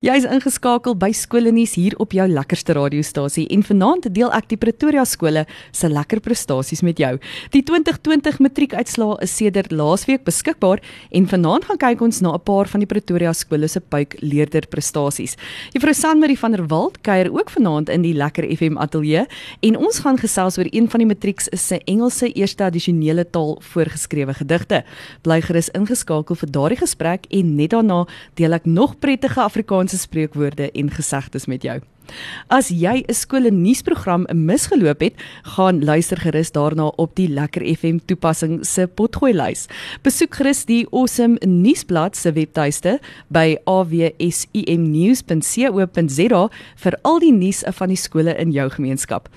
Jy 0.00 0.14
is 0.16 0.24
ingeskakel 0.24 0.94
by 0.96 1.10
Skoolnuus 1.12 1.74
hier 1.76 1.92
op 2.00 2.14
jou 2.16 2.24
lekkerste 2.24 2.72
radiostasie 2.72 3.42
en 3.52 3.60
vanaand 3.60 4.06
deel 4.16 4.30
ek 4.32 4.46
die 4.48 4.56
Pretoria 4.56 5.02
skole 5.04 5.42
se 5.76 5.90
lekker 5.92 6.22
prestasies 6.24 6.80
met 6.80 6.96
jou. 7.02 7.10
Die 7.52 7.60
2020 7.68 8.38
matriekuitslae 8.40 9.18
is 9.26 9.34
sedert 9.36 9.74
laasweek 9.76 10.24
beskikbaar 10.24 10.80
en 11.12 11.26
vanaand 11.28 11.66
gaan 11.68 11.80
kyk 11.82 12.04
ons 12.06 12.22
na 12.24 12.32
'n 12.32 12.40
paar 12.40 12.64
van 12.72 12.80
die 12.80 12.88
Pretoria 12.88 13.34
skole 13.34 13.68
se 13.68 13.80
puik 13.80 14.16
leerder 14.22 14.64
prestasies. 14.70 15.36
Juffrou 15.74 15.92
Sanmarie 15.92 16.38
van 16.38 16.52
der 16.52 16.66
Walt 16.66 17.02
kuier 17.02 17.28
ook 17.28 17.50
vanaand 17.50 17.90
in 17.90 18.00
die 18.00 18.14
Lekker 18.14 18.48
FM 18.56 18.78
ateljee 18.78 19.26
en 19.60 19.76
ons 19.76 19.98
gaan 19.98 20.16
gesels 20.16 20.56
oor 20.56 20.68
een 20.72 20.88
van 20.88 21.00
die 21.00 21.08
matrieks 21.08 21.48
se 21.52 21.78
Engelse 21.84 22.32
eerste 22.32 22.64
addisionele 22.64 23.30
taal 23.30 23.60
voorgeskrewe 23.60 24.32
gedigte. 24.32 24.82
Bly 25.20 25.42
gerus 25.42 25.68
ingeskakel 25.68 26.34
vir 26.36 26.50
daardie 26.50 26.78
gesprek 26.78 27.26
en 27.28 27.54
net 27.56 27.70
daarna 27.70 28.06
deel 28.36 28.54
ek 28.54 28.64
nog 28.64 28.98
prettige 28.98 29.42
Afrikaans 29.42 29.89
Afrikaanse 29.90 29.98
spreekwoorde 29.98 30.70
en 30.72 30.90
gesegdes 30.90 31.46
met 31.46 31.62
jou. 31.62 31.80
As 32.48 32.68
jy 32.68 33.04
'n 33.08 33.14
skole 33.14 33.50
nuusprogram 33.50 34.26
misgeloop 34.32 35.00
het, 35.00 35.14
gaan 35.42 35.84
luister 35.84 36.18
gerus 36.18 36.52
daarna 36.52 36.86
op 36.96 37.14
die 37.14 37.28
Lekker 37.28 37.76
FM 37.76 37.98
toepassing 38.06 38.66
se 38.66 38.86
potgooi 38.86 39.32
lys. 39.32 39.66
Besoek 40.02 40.34
gerus 40.34 40.64
die 40.64 40.86
Awesome 40.90 41.38
nuusblad 41.46 42.16
se 42.16 42.32
webtuiste 42.32 43.00
by 43.28 43.56
awsimnews.co.za 43.64 46.48
vir 46.76 46.98
al 47.02 47.18
die 47.18 47.32
nuus 47.32 47.62
van 47.66 47.88
die 47.88 47.96
skole 47.96 48.38
in 48.38 48.50
jou 48.50 48.70
gemeenskap. 48.70 49.28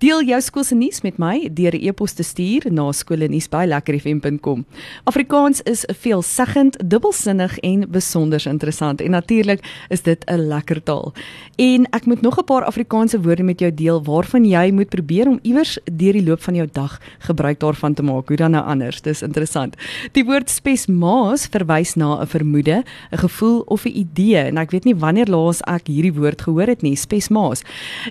Deel 0.00 0.22
jou 0.24 0.38
skool 0.40 0.64
se 0.64 0.76
nuus 0.78 1.02
met 1.04 1.18
my 1.20 1.50
deur 1.52 1.74
'n 1.76 1.84
e-pos 1.88 2.14
te 2.16 2.22
stuur 2.22 2.72
na 2.72 2.90
skoolnuus@lekkerfm.com. 2.92 4.64
Afrikaans 5.04 5.60
is 5.62 5.84
veelseggend, 5.86 6.76
dubbelsinnig 6.90 7.58
en 7.58 7.84
besonder 7.90 8.46
interessant 8.46 9.00
en 9.00 9.10
natuurlik 9.10 9.60
is 9.90 10.02
dit 10.02 10.24
'n 10.24 10.48
lekker 10.48 10.82
taal. 10.82 11.12
En 11.56 11.86
ek 11.90 12.06
moet 12.06 12.20
nog 12.22 12.38
'n 12.38 12.44
paar 12.44 12.64
Afrikaanse 12.64 13.20
woorde 13.20 13.42
met 13.42 13.60
jou 13.60 13.74
deel 13.74 14.02
waarvan 14.02 14.44
jy 14.44 14.70
moet 14.72 14.88
probeer 14.88 15.28
om 15.28 15.38
iewers 15.42 15.78
deur 15.84 16.12
die 16.12 16.24
loop 16.24 16.42
van 16.42 16.54
jou 16.54 16.68
dag 16.72 17.00
gebruik 17.18 17.58
daarvan 17.60 17.94
te 17.94 18.02
maak. 18.02 18.28
Hoe 18.28 18.36
dan 18.36 18.50
nou 18.50 18.64
anders? 18.64 19.00
Dis 19.02 19.22
interessant. 19.22 19.76
Die 20.12 20.24
woord 20.24 20.50
spesmaas 20.50 21.46
verwys 21.46 21.94
na 21.94 22.20
'n 22.20 22.26
vermoede, 22.26 22.84
'n 23.12 23.18
gevoel 23.18 23.60
of 23.66 23.84
'n 23.84 23.98
idee 23.98 24.44
en 24.44 24.56
ek 24.56 24.70
weet 24.70 24.84
nie 24.84 24.96
wanneer 24.96 25.26
laas 25.26 25.60
ek 25.60 25.86
hierdie 25.86 26.14
woord 26.14 26.42
gehoor 26.42 26.66
het 26.66 26.82
nie, 26.82 26.96
spesmaas. 26.96 27.62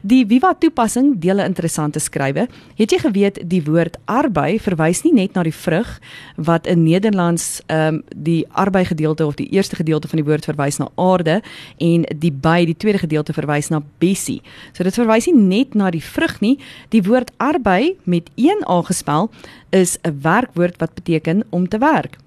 Die 0.04 0.26
Viva 0.26 0.54
toepassing 0.54 1.20
deel 1.20 1.40
'n 1.40 1.46
interessante 1.80 2.00
skrywe. 2.00 2.48
Het 2.76 2.92
jy 2.92 3.00
geweet 3.00 3.40
die 3.50 3.62
woord 3.64 3.98
arbei 4.06 4.60
verwys 4.60 5.04
nie 5.04 5.14
net 5.14 5.36
na 5.36 5.44
die 5.44 5.54
vrug 5.54 6.00
wat 6.36 6.68
in 6.68 6.84
Nederlands 6.84 7.62
ehm 7.68 7.96
um, 7.96 8.04
die 8.16 8.46
arbei 8.52 8.86
gedeelte 8.86 9.26
of 9.26 9.36
die 9.36 9.50
eerste 9.52 9.76
gedeelte 9.76 10.08
van 10.08 10.20
die 10.20 10.26
woord 10.26 10.46
verwys 10.46 10.78
na 10.80 10.90
aarde 10.96 11.42
en 11.78 12.06
die 12.20 12.32
by 12.32 12.66
die 12.66 12.78
tweede 12.78 13.00
gedeelte 13.00 13.34
verwys 13.34 13.70
na 13.70 13.82
bessie. 14.00 14.42
So 14.74 14.84
dit 14.84 14.94
verwys 14.94 15.28
nie 15.28 15.36
net 15.36 15.76
na 15.76 15.90
die 15.92 16.04
vrug 16.04 16.40
nie. 16.42 16.58
Die 16.90 17.04
woord 17.04 17.32
arbei 17.38 17.96
met 18.04 18.30
een 18.36 18.64
a 18.68 18.82
gespel 18.82 19.30
is 19.72 19.98
'n 20.04 20.20
werkwoord 20.22 20.80
wat 20.80 20.94
beteken 20.94 21.44
om 21.50 21.68
te 21.68 21.78
werk. 21.78 22.18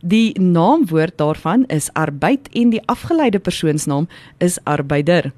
Die 0.00 0.40
naamwoord 0.40 1.18
daarvan 1.18 1.66
is 1.66 1.92
arbeid 1.92 2.48
en 2.52 2.70
die 2.70 2.82
afgeleide 2.86 3.38
persoonsnaam 3.38 4.08
is 4.38 4.58
arbeider. 4.64 5.32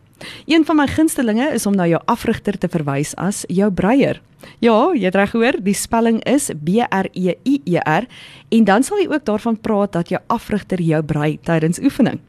Een 0.46 0.64
van 0.64 0.76
my 0.76 0.86
gunstelinge 0.86 1.52
is 1.52 1.66
om 1.66 1.76
na 1.76 1.86
jou 1.86 2.00
afrigter 2.04 2.58
te 2.58 2.68
verwys 2.68 3.14
as 3.16 3.44
jou 3.48 3.70
breier. 3.70 4.20
Ja, 4.58 4.90
jy 4.94 5.04
het 5.04 5.14
reg 5.14 5.30
gehoor, 5.30 5.58
die 5.62 5.74
spelling 5.74 6.20
is 6.28 6.50
B 6.50 6.82
R 6.88 7.08
E 7.12 7.36
I 7.46 7.60
E 7.64 7.78
R 7.78 8.08
en 8.50 8.64
dan 8.64 8.82
sal 8.82 8.98
jy 8.98 9.08
ook 9.12 9.24
daarvan 9.24 9.60
praat 9.60 9.92
dat 9.92 10.08
jou 10.08 10.20
afrigter 10.26 10.82
jou 10.82 11.02
brei 11.02 11.38
tydens 11.42 11.78
oefening. 11.82 12.20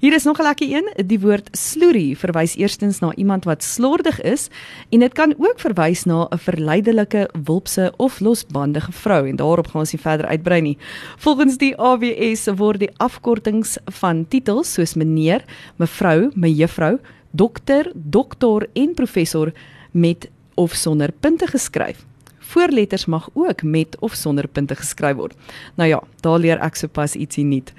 Hier 0.00 0.12
is 0.12 0.24
nog 0.24 0.38
'n 0.38 0.42
lekker 0.42 0.68
een. 0.70 1.06
Die 1.06 1.20
woord 1.20 1.48
sloerie 1.52 2.18
verwys 2.18 2.56
eerstens 2.56 2.98
na 2.98 3.14
iemand 3.14 3.44
wat 3.44 3.62
slordig 3.62 4.20
is 4.20 4.48
en 4.90 4.98
dit 4.98 5.12
kan 5.12 5.34
ook 5.38 5.60
verwys 5.60 6.04
na 6.04 6.28
'n 6.30 6.38
verleidelike, 6.38 7.30
wulpse 7.44 7.92
of 7.96 8.20
losbandige 8.20 8.92
vrou 8.92 9.28
en 9.28 9.36
daarop 9.36 9.66
gaan 9.66 9.80
ons 9.80 9.92
nie 9.92 10.00
verder 10.00 10.26
uitbrei 10.26 10.60
nie. 10.60 10.78
Volgens 11.16 11.56
die 11.56 11.76
AWS 11.78 12.46
word 12.56 12.78
die 12.78 12.90
afkortings 12.96 13.78
van 13.84 14.28
titels 14.28 14.72
soos 14.72 14.94
meneer, 14.94 15.44
mevrou, 15.76 16.30
mejuffrou 16.34 16.98
dokter, 17.32 17.90
doktor 17.94 18.66
en 18.72 18.94
professor 18.94 19.52
met 19.90 20.28
of 20.54 20.74
sonder 20.74 21.12
punte 21.20 21.46
geskryf. 21.46 22.04
Voorletters 22.52 23.06
mag 23.06 23.28
ook 23.32 23.62
met 23.62 23.96
of 24.00 24.14
sonder 24.14 24.48
punte 24.48 24.76
geskryf 24.76 25.16
word. 25.16 25.36
Nou 25.74 25.88
ja, 25.88 26.02
daar 26.20 26.38
leer 26.38 26.60
ek 26.60 26.76
sopas 26.76 27.14
ietsie 27.16 27.44
nuut. 27.48 27.72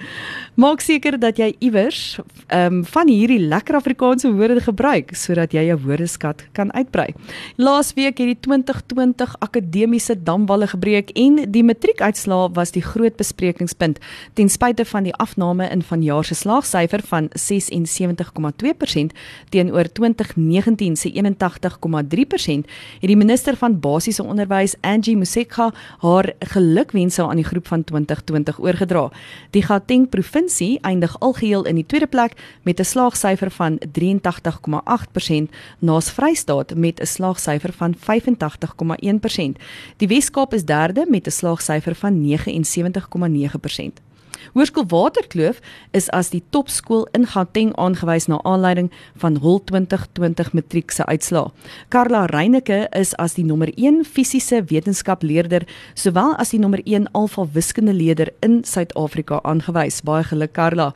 Maak 0.60 0.82
seker 0.82 1.20
dat 1.20 1.38
jy 1.38 1.54
iewers 1.60 2.20
ehm 2.48 2.80
um, 2.80 2.86
van 2.94 3.08
hierdie 3.10 3.40
lekker 3.40 3.76
Afrikaanse 3.78 4.32
woorde 4.34 4.62
gebruik 4.62 5.14
sodat 5.18 5.54
jy 5.54 5.64
jou 5.68 5.78
woordeskat 5.86 6.44
kan 6.58 6.72
uitbrei. 6.74 7.14
Laasweek 7.58 8.18
het 8.18 8.30
die 8.34 8.40
2020 8.48 9.36
akademiese 9.46 10.16
damwalle 10.24 10.68
gebreek 10.68 11.14
en 11.18 11.52
die 11.52 11.64
matriekuitslae 11.64 12.50
was 12.58 12.74
die 12.76 12.84
groot 12.84 13.16
besprekingspunt 13.18 14.00
ten 14.34 14.50
spyte 14.50 14.86
van 14.86 15.04
die 15.08 15.16
afname 15.22 15.70
in 15.70 15.82
vanjaar 15.86 16.26
se 16.26 16.36
slaagsyfer 16.36 17.02
van 17.10 17.30
76,2% 17.38 19.14
teenoor 19.50 19.92
2019 19.92 20.96
se 20.96 21.12
81,3% 21.14 22.74
het 23.00 23.10
die 23.10 23.18
minister 23.18 23.58
van 23.58 23.80
basiese 23.80 24.24
onderwys 24.24 24.63
Angie 24.82 25.18
Musekha 25.18 25.72
haar 26.00 26.34
gelukwense 26.40 27.24
aan 27.24 27.36
die 27.36 27.46
groep 27.46 27.68
van 27.68 27.84
2020 27.84 28.14
2020 28.24 28.60
oorgedra. 28.60 29.12
Die 29.52 29.64
Gauteng 29.64 30.10
provinsie 30.10 30.80
eindig 30.82 31.20
algeheel 31.20 31.66
in 31.66 31.76
die 31.76 31.86
tweede 31.86 32.08
plek 32.08 32.34
met 32.64 32.80
'n 32.80 32.84
slaagsyfer 32.84 33.52
van 33.52 33.80
83,8% 33.92 35.52
naas 35.80 36.10
Vrystaat 36.10 36.76
met 36.76 37.00
'n 37.00 37.06
slaagsyfer 37.06 37.74
van 37.74 37.96
85,1%. 37.96 39.58
Die 39.98 40.08
Wes-Kaap 40.08 40.54
is 40.54 40.66
derde 40.66 41.06
met 41.10 41.28
'n 41.28 41.32
slaagsyfer 41.32 41.96
van 41.96 42.22
79,9%. 42.22 44.02
Hoërskool 44.52 44.86
Waterkloof 44.92 45.62
is 45.96 46.10
as 46.12 46.30
die 46.34 46.42
topskool 46.52 47.06
in 47.16 47.26
Gauteng 47.32 47.72
aangewys 47.80 48.28
na 48.28 48.40
aanleiding 48.44 48.90
van 49.22 49.38
hul 49.42 49.62
2020 49.70 50.52
matriek 50.54 50.92
se 50.92 51.06
uitslae. 51.08 51.52
Karla 51.94 52.26
Reyneke 52.32 52.88
is 53.00 53.14
as 53.22 53.38
die 53.38 53.46
nommer 53.48 53.72
1 53.78 54.04
fisiese 54.04 54.60
wetenskapleerder 54.70 55.64
sowel 55.96 56.36
as 56.42 56.52
die 56.52 56.60
nommer 56.60 56.84
1 56.84 57.08
alfa 57.14 57.46
wiskundeleder 57.56 58.34
in 58.46 58.62
Suid-Afrika 58.68 59.40
aangewys. 59.44 60.02
Baie 60.04 60.24
geluk 60.28 60.54
Karla. 60.54 60.92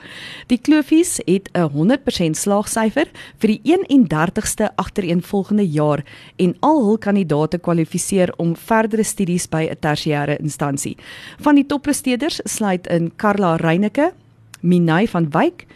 Die 0.51 0.59
Kloofies 0.59 1.19
het 1.25 1.49
'n 1.53 1.69
100% 1.71 2.35
slaagsyfer 2.35 3.07
vir 3.39 3.47
die 3.47 3.61
31ste 3.63 4.69
agtereenvolgende 4.75 5.67
jaar 5.67 6.03
en 6.35 6.55
al 6.59 6.83
hul 6.83 6.97
kandidaate 6.97 7.57
kwalifiseer 7.57 8.33
om 8.37 8.55
verdere 8.55 9.03
studies 9.03 9.47
by 9.47 9.69
'n 9.69 9.77
tersiêre 9.79 10.37
instansie. 10.39 10.97
Van 11.39 11.55
die 11.55 11.65
toppresteerders 11.65 12.39
sluit 12.43 12.87
in 12.87 13.11
Karla 13.15 13.36
Carla 13.37 13.55
Reyneke, 13.55 14.13
Minay 14.61 15.05
van 15.07 15.27
Wyk, 15.29 15.67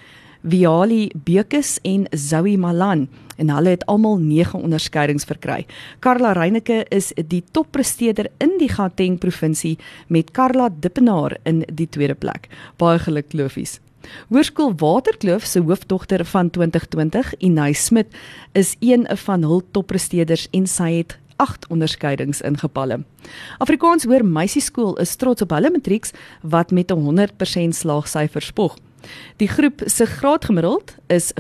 Viali 0.42 1.12
Bekes 1.14 1.78
en 1.86 2.08
Zoe 2.10 2.58
Malan 2.58 3.04
en 3.38 3.52
hulle 3.54 3.76
het 3.76 3.86
almal 3.86 4.18
9 4.18 4.58
onderskeidings 4.66 5.28
verkry. 5.30 5.68
Carla 6.00 6.32
Reyneke 6.34 6.80
is 6.90 7.12
die 7.14 7.44
toppresteerder 7.54 8.32
in 8.42 8.58
die 8.58 8.70
Gauteng 8.70 9.20
provinsie 9.22 9.76
met 10.08 10.34
Carla 10.34 10.72
Dippenaar 10.74 11.38
in 11.46 11.62
die 11.70 11.86
tweede 11.86 12.18
plek. 12.18 12.50
Baie 12.82 12.98
geluk 13.00 13.30
Klofies. 13.30 13.78
Hoërskool 14.34 14.74
Waterkloof 14.82 15.46
se 15.46 15.62
hoofdogter 15.62 16.26
van 16.26 16.50
2020, 16.50 17.36
Inay 17.46 17.74
Smit, 17.74 18.10
is 18.58 18.74
een 18.80 19.06
van 19.06 19.46
hul 19.46 19.62
toppresteerders 19.72 20.48
en 20.50 20.66
sy 20.66 20.96
het 21.04 21.20
8 21.42 21.66
onderskeidings 21.74 22.44
ingepalle. 22.46 23.02
Afrikaans 23.58 24.06
Hoër 24.06 24.26
Meisieskool 24.26 24.94
is 25.02 25.16
trots 25.16 25.42
op 25.42 25.58
hulle 25.58 25.74
matrieks 25.74 26.14
wat 26.42 26.72
met 26.72 26.92
'n 26.92 27.02
100% 27.02 27.76
slaagsyfer 27.76 28.42
spog. 28.42 28.78
Die 29.36 29.48
groep 29.48 29.82
se 29.86 30.06
graadgemiddeld 30.06 30.96
is 31.08 31.34
75,26% 31.34 31.40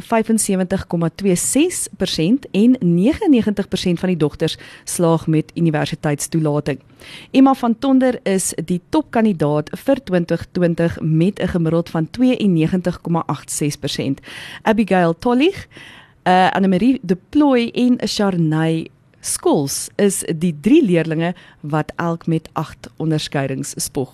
en 2.51 2.77
99% 2.79 3.99
van 3.99 4.09
die 4.09 4.17
dogters 4.17 4.57
slaag 4.83 5.27
met 5.27 5.51
universiteitstoelating. 5.55 6.79
Emma 7.31 7.53
van 7.53 7.79
Tonder 7.79 8.19
is 8.23 8.53
die 8.65 8.81
topkandidaat 8.89 9.69
vir 9.85 10.03
2020 10.03 10.97
met 11.01 11.39
'n 11.39 11.47
gemiddeld 11.47 11.89
van 11.89 12.09
92,86%. 12.09 14.19
Abigail 14.61 15.17
Tollig, 15.19 15.67
uh, 16.23 16.51
Anne-Marie 16.51 16.99
De 17.01 17.17
Plooi 17.29 17.71
en 17.71 18.07
Sharnay 18.07 18.87
Skols 19.21 19.89
is 20.01 20.23
die 20.41 20.53
drie 20.61 20.81
leerdlinge 20.85 21.33
wat 21.61 21.93
elk 21.95 22.27
met 22.27 22.49
8 22.53 22.89
onderskeidings 22.97 23.73
spog. 23.77 24.13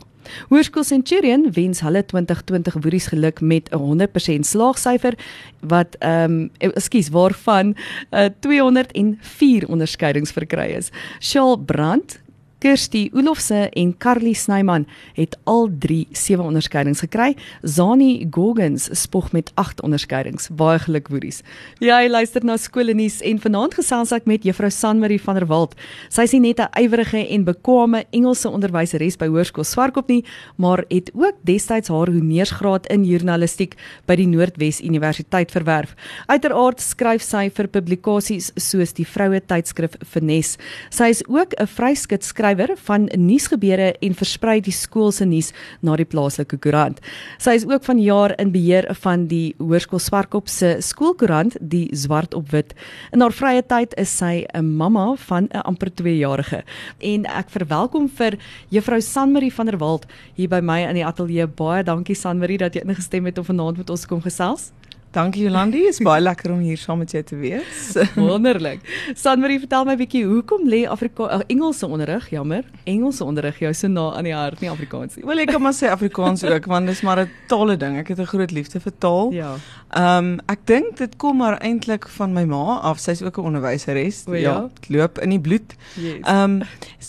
Hoërskool 0.50 0.84
Centurion 0.84 1.48
wens 1.56 1.80
hulle 1.86 2.04
2020 2.06 2.76
woeries 2.84 3.08
geluk 3.08 3.42
met 3.42 3.72
'n 3.72 3.80
100% 3.80 4.46
slaagsyfer 4.46 5.16
wat 5.62 5.96
ehm 6.00 6.32
um, 6.32 6.50
ekskuus 6.58 7.10
waarvan 7.10 7.76
uh, 8.12 8.26
204 8.40 9.68
onderskeidings 9.68 10.32
verkry 10.32 10.68
is. 10.76 10.90
Shaal 11.20 11.58
Brandt 11.58 12.20
Kirsty 12.60 13.10
Olofse 13.14 13.70
en 13.70 13.92
Carly 13.98 14.34
Snyman 14.34 14.88
het 15.14 15.36
al 15.46 15.68
3 15.80 16.08
sewe 16.12 16.42
onderskeidings 16.42 17.04
gekry. 17.06 17.36
Zani 17.62 18.28
Goggins 18.34 18.88
spog 18.98 19.32
met 19.32 19.52
8 19.54 19.82
onderskeidings. 19.86 20.50
Baie 20.50 20.80
geluk 20.80 21.12
woeries. 21.14 21.44
Ja, 21.78 22.00
jy 22.02 22.10
luister 22.10 22.46
na 22.46 22.56
skoolnuus 22.58 23.20
en 23.22 23.38
vanaand 23.44 23.78
gesels 23.78 24.14
ek 24.16 24.26
met 24.26 24.48
Juffrou 24.48 24.72
Sanmarie 24.74 25.20
van 25.22 25.38
der 25.38 25.46
Walt. 25.46 25.76
Sy 26.10 26.26
is 26.26 26.34
net 26.34 26.60
'n 26.60 26.70
ywerige 26.82 27.28
en 27.30 27.44
bekwame 27.46 28.06
Engelse 28.12 28.50
onderwyseres 28.50 29.18
by 29.18 29.28
Hoërskool 29.28 29.64
Swartkop 29.64 30.08
nie, 30.08 30.26
maar 30.58 30.84
het 30.90 31.12
ook 31.14 31.36
destyds 31.44 31.90
haar 31.90 32.10
honeursgraad 32.10 32.88
in 32.88 33.06
journalistiek 33.06 33.76
by 34.08 34.16
die 34.16 34.28
Noordwes 34.28 34.82
Universiteit 34.82 35.52
verwerf. 35.52 35.96
Uiteraard 36.26 36.82
skryf 36.82 37.22
sy 37.22 37.50
vir 37.50 37.68
publikasies 37.68 38.52
soos 38.56 38.94
die 38.94 39.06
Vroue 39.06 39.42
Tydskrif 39.42 39.96
Finesse. 40.04 40.58
Sy 40.90 41.10
is 41.10 41.24
ook 41.28 41.54
'n 41.60 41.68
vryskut 41.68 42.24
skrywer 42.58 42.78
van 42.88 43.08
nuusgebeure 43.16 43.94
en 44.02 44.16
versprei 44.16 44.62
die 44.62 44.74
skool 44.74 45.12
se 45.12 45.26
nuus 45.26 45.52
na 45.82 45.96
die 45.98 46.06
plaaslike 46.06 46.58
koerant. 46.58 47.00
Sy 47.40 47.54
is 47.58 47.66
ook 47.68 47.84
van 47.86 48.00
jaar 48.00 48.34
in 48.40 48.52
beheer 48.52 48.88
van 49.04 49.28
die 49.28 49.56
Hoërskool 49.60 50.00
Swartkop 50.00 50.48
se 50.50 50.78
skoolkoerant, 50.82 51.58
die 51.62 51.88
Swart 51.96 52.34
op 52.34 52.50
Wit. 52.52 52.74
In 53.14 53.22
haar 53.22 53.34
vrye 53.34 53.62
tyd 53.62 53.94
is 53.98 54.10
sy 54.10 54.46
'n 54.54 54.78
mamma 54.78 55.16
van 55.16 55.50
'n 55.54 55.62
amper 55.66 55.90
2-jarige. 55.90 56.64
En 57.00 57.26
ek 57.26 57.50
verwelkom 57.50 58.10
vir 58.10 58.38
Juffrou 58.70 59.02
Sanmarie 59.02 59.54
van 59.54 59.66
der 59.66 59.78
Walt 59.78 60.06
hier 60.36 60.50
by 60.50 60.60
my 60.62 60.82
in 60.82 60.96
die 60.96 61.06
ateljee. 61.06 61.48
Baie 61.48 61.84
dankie 61.84 62.16
Sanmarie 62.16 62.58
dat 62.58 62.74
jy 62.74 62.82
ingestem 62.82 63.26
het 63.26 63.38
om 63.38 63.46
vanaand 63.46 63.78
met 63.78 63.90
ons 63.90 64.06
kom 64.06 64.22
gesels. 64.22 64.72
Dankie 65.18 65.48
Jolandi, 65.48 65.80
is 65.90 65.98
baie 66.06 66.22
lekker 66.22 66.52
om 66.54 66.60
hier 66.62 66.78
saam 66.78 67.00
met 67.02 67.10
jou 67.16 67.24
te 67.26 67.38
wees. 67.40 67.86
Wonderlik. 68.20 68.84
Sanmarie, 69.18 69.58
vertel 69.64 69.88
my 69.88 69.96
'n 69.96 70.02
bietjie 70.04 70.22
hoekom 70.30 70.68
lê 70.70 70.84
Afrika 70.86 71.26
uh, 71.34 71.40
Engelse 71.50 71.88
onderrig, 71.90 72.28
jammer, 72.30 72.68
Engelse 72.86 73.26
onderrig 73.26 73.58
jou 73.58 73.72
so 73.74 73.90
na 73.90 74.12
aan 74.14 74.30
die 74.30 74.36
hart, 74.38 74.62
nie 74.62 74.70
Afrikaans 74.70 75.18
nie. 75.18 75.26
Wel 75.26 75.42
ek 75.42 75.56
kan 75.56 75.64
maar 75.66 75.74
sê 75.74 75.90
Afrikaans 75.90 76.46
ook 76.46 76.70
want 76.70 76.86
dis 76.86 77.02
maar 77.02 77.24
'n 77.24 77.32
tale 77.50 77.80
ding. 77.82 77.98
Ek 77.98 78.14
het 78.14 78.22
'n 78.22 78.30
groot 78.30 78.52
liefde 78.52 78.80
vir 78.80 78.94
taal. 79.00 79.34
Ja. 79.34 79.56
Ehm 79.90 80.38
um, 80.38 80.40
ek 80.46 80.60
dink 80.70 80.98
dit 81.02 81.18
kom 81.18 81.42
maar 81.42 81.58
eintlik 81.66 82.06
van 82.08 82.34
my 82.34 82.46
ma 82.46 82.78
af. 82.86 83.00
Sy's 83.00 83.26
ook 83.26 83.42
'n 83.42 83.50
onderwyseres. 83.50 84.24
O, 84.28 84.36
ja? 84.36 84.40
ja, 84.40 84.70
loop 84.88 85.18
in 85.20 85.30
die 85.30 85.42
bloed. 85.42 85.74
Yes. 85.98 86.22
Ehm 86.22 86.62
um, 86.62 86.64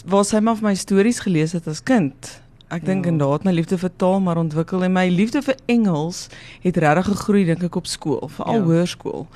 waar 0.06 0.24
sy 0.24 0.40
maar 0.40 0.56
vir 0.56 0.68
my 0.68 0.74
stories 0.74 1.20
gelees 1.20 1.52
het 1.52 1.68
as 1.68 1.82
kind. 1.82 2.40
Ek 2.70 2.84
dink 2.84 3.04
Ja. 3.04 3.10
inderdaad 3.10 3.44
my 3.44 3.52
liefde 3.52 3.78
vir 3.78 3.90
taal 3.96 4.20
maar 4.20 4.36
ontwikkel 4.36 4.84
en 4.84 4.92
my 4.92 5.08
liefde 5.08 5.42
vir 5.42 5.56
Engels 5.66 6.28
het 6.62 6.76
regtig 6.76 7.06
gegroei 7.06 7.44
dink 7.44 7.62
ek 7.62 7.76
op 7.76 7.86
skool, 7.86 8.28
veral 8.28 8.54
Ja. 8.54 8.62
hoërskool. 8.62 9.26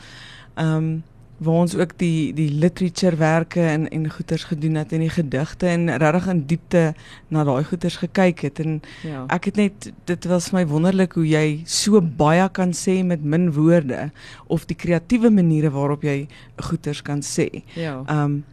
Ehm 0.56 0.76
um, 0.76 1.02
waar 1.42 1.54
ons 1.64 1.74
ook 1.74 1.98
die 1.98 2.32
die 2.34 2.50
literatuurwerke 2.54 3.60
en 3.60 3.88
en 3.90 4.10
goeters 4.10 4.44
gedoen 4.44 4.74
het 4.74 4.92
en 4.92 5.00
die 5.02 5.10
gedigte 5.10 5.66
en 5.66 5.88
regtig 5.98 6.26
in 6.28 6.42
diepte 6.46 6.94
na 7.28 7.42
daai 7.44 7.64
goeters 7.64 7.96
gekyk 7.96 8.40
het 8.46 8.60
en 8.60 8.80
ja. 9.02 9.24
ek 9.28 9.44
het 9.44 9.56
net 9.56 9.92
dit 10.04 10.24
was 10.30 10.50
my 10.52 10.62
wonderlik 10.66 11.12
hoe 11.18 11.26
jy 11.26 11.62
so 11.66 12.00
baie 12.00 12.48
kan 12.52 12.70
sê 12.72 13.02
met 13.04 13.24
min 13.24 13.50
woorde 13.52 14.10
of 14.46 14.66
die 14.66 14.76
kreatiewe 14.76 15.30
maniere 15.30 15.70
waarop 15.70 16.02
jy 16.02 16.28
goeters 16.56 17.02
kan 17.02 17.20
sê. 17.22 17.48
ja. 17.74 18.02
Ehm 18.06 18.18
um, 18.24 18.44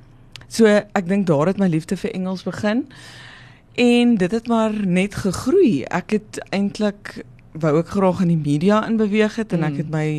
so 0.48 0.66
ek 0.66 1.06
dink 1.08 1.28
daar 1.28 1.46
het 1.48 1.58
my 1.60 1.68
liefde 1.68 1.98
vir 1.98 2.12
Engels 2.12 2.44
begin. 2.44 2.88
En 3.80 4.16
dit 4.20 4.32
het 4.32 4.48
maar 4.52 4.74
net 4.86 5.16
gegroei. 5.16 5.84
Ek 5.88 6.12
het 6.18 6.40
eintlik 6.52 7.24
wou 7.60 7.78
ook 7.80 7.88
graag 7.96 8.20
in 8.26 8.34
die 8.36 8.42
media 8.44 8.82
inbeweeg 8.88 9.36
het 9.40 9.54
en 9.56 9.60
Mm. 9.60 9.66
ek 9.72 9.78
het 9.78 9.90
my 9.90 10.10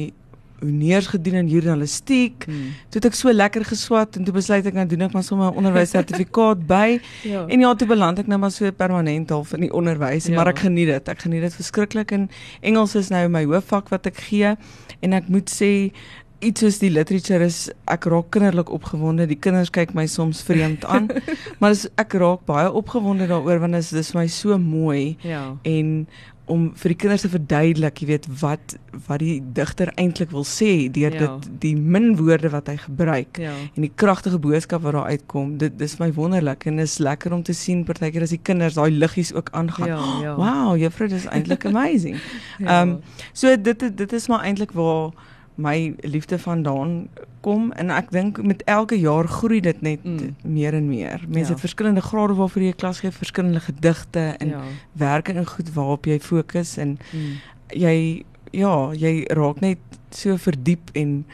honeurs 0.60 1.06
gedoen 1.06 1.34
in 1.34 1.48
journalistiek. 1.48 2.44
Hmm. 2.44 2.72
Toe 2.92 3.00
het 3.00 3.04
ek 3.04 3.14
so 3.14 3.32
lekker 3.32 3.64
geswat 3.64 4.16
en 4.16 4.24
toe 4.24 4.34
besluit 4.34 4.66
ek 4.66 4.74
nou 4.76 4.86
doen 4.86 5.00
ek 5.06 5.12
maar 5.12 5.22
sommer 5.24 5.52
'n 5.52 5.56
onderwyssertifikaat 5.56 6.66
by. 6.66 7.00
Ja. 7.32 7.46
En 7.48 7.60
ja, 7.60 7.74
toe 7.74 7.86
beland 7.88 8.18
ek 8.18 8.26
nou 8.26 8.38
maar 8.40 8.50
so 8.50 8.70
permanent 8.70 9.30
half 9.30 9.52
in 9.54 9.60
die 9.60 9.72
onderwys, 9.72 10.26
Ja. 10.26 10.34
maar 10.34 10.46
ek 10.48 10.58
geniet 10.58 10.86
dit. 10.88 11.08
Ek 11.08 11.18
geniet 11.20 11.40
dit 11.40 11.54
verskriklik 11.54 12.10
en 12.12 12.28
Engels 12.60 12.94
is 12.94 13.08
nou 13.08 13.28
my 13.28 13.44
hoofvak 13.44 13.88
wat 13.88 14.06
ek 14.06 14.16
gee 14.20 14.54
en 15.00 15.12
ek 15.12 15.28
moet 15.28 15.48
sê 15.50 15.92
iets 16.40 16.60
soos 16.64 16.78
die 16.80 16.90
literature 16.92 17.44
is 17.44 17.68
ek 17.90 18.08
raak 18.10 18.30
kinderlik 18.34 18.70
opgewonde. 18.72 19.26
Die 19.30 19.38
kinders 19.38 19.70
kyk 19.74 19.94
my 19.96 20.06
soms 20.10 20.42
vreemd 20.46 20.84
aan, 20.88 21.10
maar 21.60 21.74
dis, 21.76 21.86
ek 22.00 22.16
raak 22.20 22.46
baie 22.48 22.70
opgewonde 22.72 23.28
daaroor 23.30 23.60
want 23.66 23.76
dit 23.78 23.84
is 23.84 23.94
dis 24.00 24.12
my 24.16 24.26
so 24.32 24.58
mooi 24.58 25.16
ja. 25.26 25.50
en 25.68 26.06
om 26.50 26.64
vir 26.74 26.90
die 26.90 26.96
kinders 26.98 27.22
te 27.22 27.28
verduidelik, 27.30 28.00
jy 28.02 28.06
weet 28.08 28.24
wat 28.40 28.72
wat 29.06 29.20
die 29.22 29.36
digter 29.54 29.92
eintlik 30.00 30.32
wil 30.34 30.42
sê 30.48 30.88
deur 30.90 31.14
Ja. 31.14 31.20
dit 31.36 31.60
die 31.62 31.76
min 31.78 32.16
woorde 32.18 32.50
wat 32.50 32.66
hy 32.66 32.74
gebruik 32.76 33.38
Ja. 33.38 33.52
en 33.76 33.82
die 33.86 33.92
kragtige 33.94 34.38
boodskap 34.42 34.82
wat 34.82 34.96
daar 34.98 35.12
uitkom. 35.14 35.58
Dit 35.58 35.78
dis 35.78 35.98
my 36.00 36.10
wonderlik 36.12 36.66
en 36.66 36.78
is 36.82 36.98
lekker 36.98 37.32
om 37.32 37.42
te 37.46 37.54
sien 37.54 37.84
partykeer 37.84 38.22
as 38.26 38.34
die 38.34 38.42
kinders 38.42 38.74
daai 38.74 38.90
liggies 38.90 39.30
ook 39.34 39.52
aangaan. 39.52 39.88
Ja, 39.94 40.02
ja. 40.22 40.34
Wow, 40.42 40.74
juffrou, 40.76 41.08
dis 41.08 41.28
eintlik 41.30 41.64
amazing. 41.70 42.18
Ja. 42.58 42.80
Ehm 42.82 42.96
so 43.32 43.54
dit 43.56 43.86
dit 43.96 44.12
is 44.12 44.26
maar 44.28 44.42
eintlik 44.42 44.72
waar 44.74 45.12
my 45.60 45.94
liefde 46.00 46.38
vandaan 46.38 47.08
kom 47.40 47.70
en 47.72 47.90
ek 47.90 48.10
dink 48.12 48.42
met 48.44 48.62
elke 48.68 48.98
jaar 49.00 49.28
groei 49.28 49.60
dit 49.60 49.80
net 49.82 50.04
Mm. 50.04 50.14
mm. 50.20 50.34
meer 50.52 50.74
en 50.74 50.88
meer. 50.88 51.20
Mense 51.28 51.48
Ja. 51.52 51.56
het 51.56 51.60
verskillende 51.60 52.00
grade 52.04 52.34
waarvoor 52.34 52.62
jy 52.62 52.72
klas 52.72 53.00
gee, 53.00 53.10
verskillende 53.10 53.60
gedigte 53.60 54.34
en 54.38 54.48
ja. 54.48 54.60
werke 54.92 55.32
en 55.32 55.46
goed 55.46 55.72
waarop 55.74 56.04
jy 56.06 56.18
fokus 56.20 56.76
en 56.76 56.98
Hmm. 57.12 57.38
jy 57.68 58.22
ja, 58.52 58.90
jy 58.92 59.24
raak 59.28 59.60
net 59.60 59.78
so 60.10 60.36
verdiep 60.36 60.90
en 60.92 61.24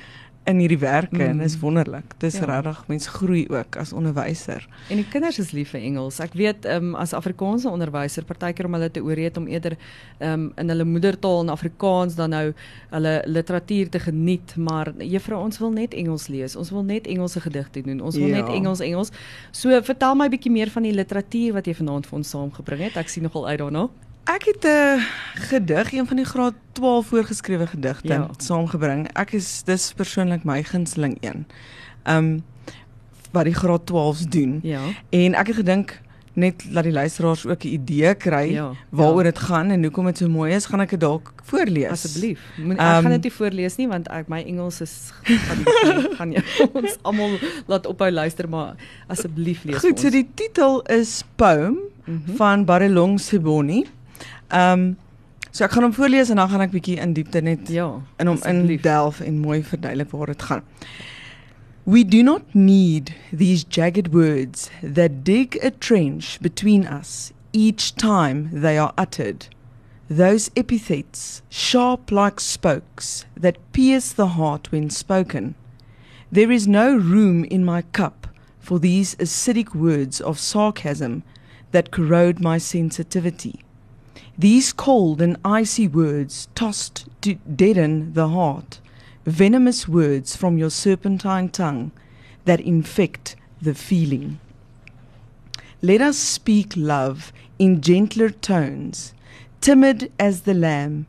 in 0.46 0.58
hierdie 0.62 0.78
werke 0.78 1.16
mm. 1.16 1.20
en 1.20 1.37
Mm. 1.37 1.43
is 1.43 1.58
wonderlik. 1.58 2.14
Dis 2.19 2.38
Ja. 2.38 2.44
regtig 2.44 2.84
mens 2.88 3.06
groei 3.06 3.46
ook 3.48 3.76
as 3.76 3.93
onderwyser. 3.93 4.66
En 4.90 4.96
die 4.96 5.06
kinders 5.10 5.38
is 5.38 5.50
lief 5.52 5.70
vir 5.70 5.81
Engels. 5.81 6.20
Ek 6.20 6.32
weet 6.34 6.64
ehm 6.64 6.84
um, 6.84 6.94
as 6.94 7.12
Afrikaanse 7.12 7.69
onderwyser 7.69 8.25
partykeer 8.25 8.66
om 8.66 8.72
hulle 8.78 8.90
te 8.90 9.02
oorreed 9.02 9.37
om 9.37 9.46
eerder 9.46 9.76
ehm 10.19 10.32
um, 10.32 10.52
in 10.56 10.69
hulle 10.69 10.84
moedertaal 10.84 11.43
in 11.43 11.48
Afrikaans 11.48 12.14
dan 12.14 12.31
nou 12.31 12.52
hulle 12.90 13.22
literatuur 13.26 13.88
te 13.90 13.98
geniet, 13.98 14.56
maar 14.56 14.93
juffrou 14.98 15.43
ons 15.43 15.58
wil 15.58 15.70
net 15.70 15.94
Engels 15.94 16.28
lees. 16.28 16.56
Ons 16.56 16.70
wil 16.70 16.82
net 16.84 17.06
Engelse 17.06 17.40
gedigte 17.40 17.81
doen. 17.82 18.00
Ons 18.00 18.16
wil 18.16 18.28
Ja. 18.28 18.37
net 18.43 18.48
Engels 18.54 18.81
Engels. 18.81 19.10
So 19.50 19.82
vertel 19.82 20.14
my 20.14 20.28
bietjie 20.28 20.50
meer 20.52 20.70
van 20.70 20.82
die 20.82 20.93
literatuur 20.93 21.52
wat 21.52 21.66
jy 21.66 21.75
vanaand 21.75 22.06
vir 22.06 22.16
ons 22.16 22.31
saamgebring 22.31 22.81
het. 22.81 22.96
Ek 22.96 23.08
sien 23.08 23.22
nogal 23.22 23.48
uit 23.48 23.58
daarna. 23.58 23.88
Ek 24.26 24.43
het 24.44 24.64
'n 24.64 25.00
gedig, 25.49 25.93
een 25.93 26.06
van 26.06 26.17
die 26.17 26.25
graad 26.25 26.55
12 26.73 27.06
voorgeskrewe 27.06 27.67
gedigte 27.67 28.08
Ja. 28.08 28.14
ja. 28.14 28.28
saamgebring. 28.37 29.08
Ek 29.12 29.32
is 29.32 29.62
dis 29.62 29.93
persoonlik 29.93 30.44
my 30.44 30.62
gunsteling 30.62 31.17
een. 31.20 31.46
Um 32.05 32.44
wat 33.32 33.44
die 33.44 33.55
graad 33.55 33.81
12s 33.93 34.28
doen. 34.28 34.58
Ja. 34.62 34.81
En 35.11 35.34
ek 35.34 35.46
het 35.46 35.56
gedink 35.56 36.00
net 36.32 36.64
laat 36.70 36.84
die 36.84 36.93
luisteraars 36.93 37.46
ook 37.46 37.64
'n 37.64 37.67
idee 37.69 38.14
kry 38.14 38.52
Ja, 38.52 38.70
waaroor 38.90 39.25
ja. 39.25 39.31
dit 39.31 39.38
gaan 39.38 39.70
en 39.70 39.82
hoekom 39.82 40.05
dit 40.06 40.19
so 40.19 40.29
mooi 40.29 40.55
is, 40.55 40.67
gaan 40.67 40.81
ek 40.81 40.90
dit 40.90 41.00
dalk 41.00 41.32
voorlees. 41.43 41.90
Asseblief. 41.90 42.40
Moet 42.56 42.72
ek 42.72 42.79
Ehm, 42.81 43.02
gaan 43.02 43.11
dit 43.11 43.22
nie 43.22 43.32
voorlees 43.32 43.76
nie 43.76 43.88
want 43.88 44.08
ek 44.08 44.29
my 44.29 44.43
Engels 44.43 44.81
is 44.81 45.12
gaan 45.25 45.64
gaan 46.17 46.32
jy 46.32 46.43
ons 46.72 46.96
almal 47.03 47.39
laat 47.67 47.86
ophou 47.86 48.10
luister 48.10 48.48
maar 48.48 48.74
asseblief 49.08 49.65
lees 49.65 49.81
vir 49.81 49.91
Goed, 49.91 49.98
so 50.00 50.06
ons. 50.06 50.15
die 50.15 50.29
titel 50.34 50.82
is 50.82 51.24
Poem 51.36 51.79
Mhm. 52.06 52.36
van 52.36 52.65
Barilong 52.65 53.20
Siboni. 53.20 53.86
Ehm 54.48 54.72
um, 54.81 54.96
so 55.50 55.65
ek 55.65 55.72
gaan 55.72 55.82
hom 55.86 55.93
voorlees 55.96 56.29
en 56.31 56.36
dan 56.36 56.48
gaan 56.53 56.60
ek 56.60 56.70
bietjie 56.74 56.98
in 57.00 57.12
diepte 57.17 57.41
net 57.41 57.69
Ja. 57.72 58.03
en 58.20 58.26
hom 58.26 58.41
indelf 58.44 59.20
en 59.20 59.38
mooi 59.41 59.62
verduidelik 59.65 60.10
waar 60.10 60.26
dit 60.26 60.43
gaan. 60.43 60.62
We 61.84 62.05
do 62.05 62.22
not 62.22 62.43
need 62.55 63.12
these 63.32 63.65
jagged 63.69 64.12
words 64.12 64.70
that 64.82 65.24
dig 65.24 65.56
a 65.65 65.70
trench 65.79 66.38
between 66.41 66.84
us 66.86 67.32
each 67.53 67.94
time 67.94 68.50
they 68.53 68.76
are 68.79 68.93
uttered. 68.98 69.48
Those 70.08 70.50
epithets, 70.55 71.43
sharp 71.48 72.10
like 72.10 72.38
spokes, 72.41 73.24
that 73.41 73.56
pierce 73.72 74.12
the 74.12 74.26
heart 74.36 74.70
when 74.70 74.91
spoken. 74.91 75.55
There 76.31 76.53
is 76.53 76.67
no 76.69 76.94
room 76.94 77.44
in 77.44 77.65
my 77.65 77.82
cup 77.93 78.26
for 78.60 78.79
these 78.79 79.17
acidic 79.17 79.74
words 79.74 80.20
of 80.20 80.38
sarcasm 80.38 81.22
that 81.72 81.91
corrode 81.91 82.41
my 82.41 82.58
sensitivity. 82.58 83.60
These 84.38 84.74
cold 84.74 85.22
and 85.22 85.38
icy 85.46 85.88
words 85.88 86.48
tossed 86.55 87.06
to 87.22 87.36
deaden 87.36 88.12
the 88.12 88.28
heart, 88.28 88.81
venomous 89.24 89.88
words 89.88 90.36
from 90.36 90.58
your 90.58 90.69
serpentine 90.69 91.48
tongue 91.48 91.90
that 92.44 92.60
infect 92.60 93.34
the 93.62 93.74
feeling. 93.74 94.38
Let 95.81 96.02
us 96.02 96.19
speak 96.19 96.74
love 96.76 97.32
in 97.58 97.81
gentler 97.81 98.28
tones, 98.28 99.14
timid 99.62 100.12
as 100.19 100.43
the 100.43 100.52
lamb, 100.52 101.06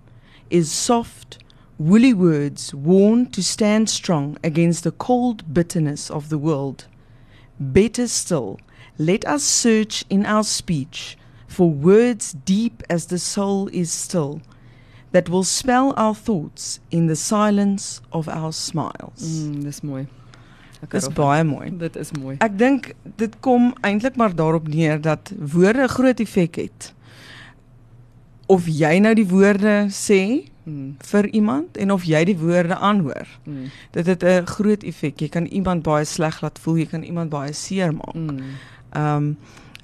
is 0.50 0.72
soft, 0.72 1.44
woolly 1.78 2.14
words 2.14 2.74
worn 2.74 3.26
to 3.32 3.44
stand 3.44 3.90
strong 3.90 4.38
against 4.42 4.86
the 4.86 4.92
cold 4.92 5.54
bitterness 5.54 6.10
of 6.10 6.30
the 6.30 6.38
world. 6.38 6.86
Better 7.60 8.08
still, 8.08 8.58
let 8.98 9.26
us 9.26 9.44
search 9.44 10.06
in 10.10 10.26
our 10.26 10.46
speech 10.46 11.18
for 11.48 11.70
words 11.70 12.36
deep 12.46 12.84
as 12.90 13.06
the 13.08 13.18
soul 13.18 13.68
is 13.72 13.92
still, 13.92 14.42
that 15.12 15.30
will 15.30 15.44
spell 15.44 15.94
our 15.96 16.14
thoughts 16.14 16.80
in 16.90 17.08
the 17.08 17.16
silence 17.16 18.02
of 18.12 18.28
our 18.28 18.52
smiles. 18.54 19.24
Mm, 19.24 19.64
dis 19.64 19.82
mooi. 19.82 20.06
Dis 20.92 21.08
baie 21.10 21.44
mooi. 21.44 21.72
Dit 21.78 21.96
is 21.96 22.12
mooi. 22.12 22.36
Ek 22.40 22.58
dink 22.58 22.92
dit 23.18 23.40
kom 23.40 23.72
eintlik 23.82 24.16
maar 24.16 24.36
daarop 24.36 24.68
neer 24.68 25.02
dat 25.02 25.32
woorde 25.40 25.88
groot 25.88 26.20
effek 26.20 26.56
het. 26.56 26.94
Of 28.48 28.68
jy 28.68 29.00
nou 29.04 29.16
die 29.18 29.28
woorde 29.28 29.88
sê 29.90 30.22
Mm. 30.68 30.98
vir 31.00 31.26
iemand 31.32 31.78
en 31.78 31.92
of 31.92 32.04
jy 32.04 32.24
die 32.28 32.38
woorde 32.38 32.76
aanhoor. 32.76 33.28
Mm. 33.48 33.70
Dit 33.92 34.06
het 34.06 34.24
'n 34.24 34.46
groot 34.46 34.84
effek. 34.84 35.20
Jy 35.20 35.30
kan 35.30 35.46
iemand 35.46 35.84
baie 35.84 36.06
sleg 36.06 36.42
laat 36.42 36.60
voel, 36.60 36.78
jy 36.78 36.86
kan 36.86 37.04
iemand 37.04 37.30
baie 37.30 37.54
seer 37.54 37.94
maak. 37.94 38.14
Mm. 38.14 38.40
Ehm 38.92 39.16
um, 39.16 39.38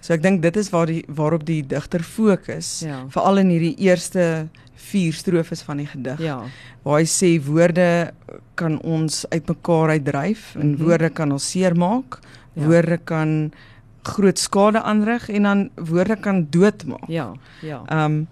so 0.03 0.13
ek 0.13 0.22
dink 0.25 0.41
dit 0.43 0.57
is 0.60 0.69
waar 0.74 0.89
die 0.91 1.03
waarop 1.07 1.45
die 1.48 1.62
digter 1.63 2.03
fokus, 2.03 2.81
Ja. 2.86 3.05
veral 3.10 3.38
in 3.39 3.50
hierdie 3.53 3.75
eerste 3.88 4.48
4 4.75 5.13
strofes 5.15 5.62
van 5.63 5.77
die 5.79 5.88
gedig. 5.88 6.19
Ja. 6.19 6.41
Waar 6.83 7.00
hy 7.00 7.05
sê 7.07 7.39
woorde 7.45 8.12
kan 8.60 8.75
ons 8.83 9.24
uitmekaar 9.31 9.89
uitdryf 9.95 10.55
en 10.60 10.74
Mhm. 10.75 10.83
woorde 10.83 11.10
kan 11.10 11.31
ons 11.31 11.50
seermaak. 11.51 12.19
Ja. 12.53 12.65
Woorde 12.67 12.98
kan 12.98 13.51
groot 14.03 14.38
skade 14.39 14.81
aanrig 14.83 15.29
en 15.29 15.43
dan 15.43 15.69
woorde 15.75 16.15
kan 16.19 16.48
doodmaak. 16.50 17.07
Ja. 17.07 17.31
Ja. 17.62 17.81
Ehm 17.88 18.05
um, 18.12 18.27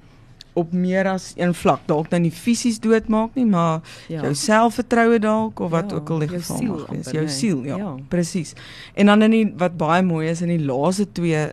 op 0.53 0.73
meer 0.73 1.07
as 1.07 1.31
een 1.37 1.53
vlak, 1.53 1.79
dalk 1.87 2.09
nou 2.11 2.19
nie 2.21 2.31
fisies 2.31 2.79
doodmaak 2.79 3.29
nie, 3.35 3.45
maar 3.45 3.79
Ja. 4.09 4.21
jou 4.21 4.33
selfvertroue 4.35 5.19
dalk 5.19 5.59
of 5.59 5.71
wat 5.71 5.89
Ja, 5.91 5.95
ook 5.95 6.09
al 6.09 6.19
die 6.19 6.27
geval 6.27 6.61
mag 6.61 6.87
wees. 6.89 7.05
Jou 7.11 7.23
nee. 7.25 7.27
siel, 7.33 7.63
ja, 7.63 7.77
Ja. 7.77 7.95
presies. 8.09 8.53
En 8.93 9.05
dan 9.05 9.21
in 9.21 9.31
die 9.31 9.53
wat 9.57 9.77
baie 9.77 10.03
mooi 10.03 10.27
is 10.29 10.41
in 10.41 10.49
die 10.49 10.65
laaste 10.65 11.07
twee 11.11 11.51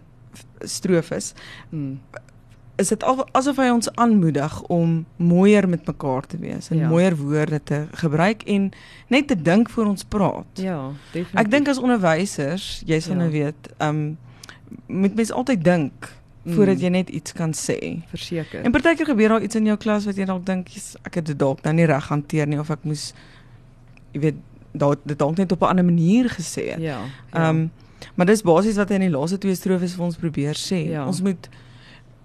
strofes, 0.65 1.35
Mm. 1.71 2.01
is 2.77 2.89
dit 2.89 3.03
al 3.05 3.27
asof 3.33 3.57
hy 3.57 3.69
ons 3.71 3.89
aanmoedig 3.95 4.63
om 4.63 5.07
mooier 5.17 5.69
met 5.69 5.87
mekaar 5.87 6.27
te 6.27 6.39
wees 6.39 6.69
en 6.71 6.77
Ja. 6.79 6.89
mooier 6.89 7.17
woorde 7.17 7.61
te 7.63 7.87
gebruik 7.93 8.43
en 8.43 8.71
net 9.09 9.27
te 9.29 9.43
dink 9.43 9.71
voor 9.71 9.87
ons 9.87 10.05
praat. 10.05 10.47
Ja, 10.55 10.91
definitief. 11.13 11.35
Ek 11.41 11.51
dink 11.51 11.69
as 11.69 11.79
onderwysers, 11.79 12.83
jy 12.87 13.01
sal 13.01 13.13
Ja. 13.15 13.19
nou 13.19 13.31
weet, 13.31 13.69
ehm 13.79 13.89
um, 13.97 14.19
moet 14.87 15.15
mens 15.15 15.33
altyd 15.33 15.65
dink 15.65 16.17
voordat 16.47 16.77
Mm. 16.77 16.83
jy 16.83 16.89
net 16.89 17.09
iets 17.09 17.33
kan 17.33 17.53
sê. 17.53 18.03
verseker. 18.09 18.63
En 18.65 18.71
partykeer 18.71 19.07
gebeur 19.07 19.29
daar 19.29 19.43
iets 19.43 19.55
in 19.55 19.65
jou 19.65 19.77
klas 19.77 20.05
wat 20.05 20.17
jy 20.17 20.25
dalk 20.25 20.47
dink, 20.47 20.69
"Jesus, 20.69 20.97
ek 21.03 21.15
het 21.15 21.27
dit 21.27 21.39
dalk 21.39 21.63
nou 21.63 21.75
nie 21.75 21.85
reg 21.87 22.09
hanteer 22.09 22.47
nie 22.47 22.59
of 22.59 22.71
ek 22.71 22.85
moes 22.85 23.13
jy 24.13 24.21
weet, 24.21 24.35
dalk 24.73 24.99
dit 25.05 25.19
dalk 25.19 25.37
net 25.37 25.53
op 25.53 25.61
'n 25.63 25.65
ander 25.67 25.85
manier 25.85 26.29
gesê 26.31 26.71
het." 26.71 26.81
ja. 26.81 27.01
Ehm 27.33 27.49
um, 27.57 27.71
maar 28.15 28.27
dis 28.27 28.43
basies 28.43 28.77
wat 28.77 28.89
hy 28.89 28.95
in 28.95 29.01
die 29.01 29.19
laaste 29.19 29.39
twee 29.39 29.55
strofes 29.55 29.95
vir 29.95 30.05
ons 30.05 30.17
probeer 30.17 30.55
sê. 30.55 30.89
Ja. 30.91 31.07
Ons 31.07 31.21
moet 31.23 31.49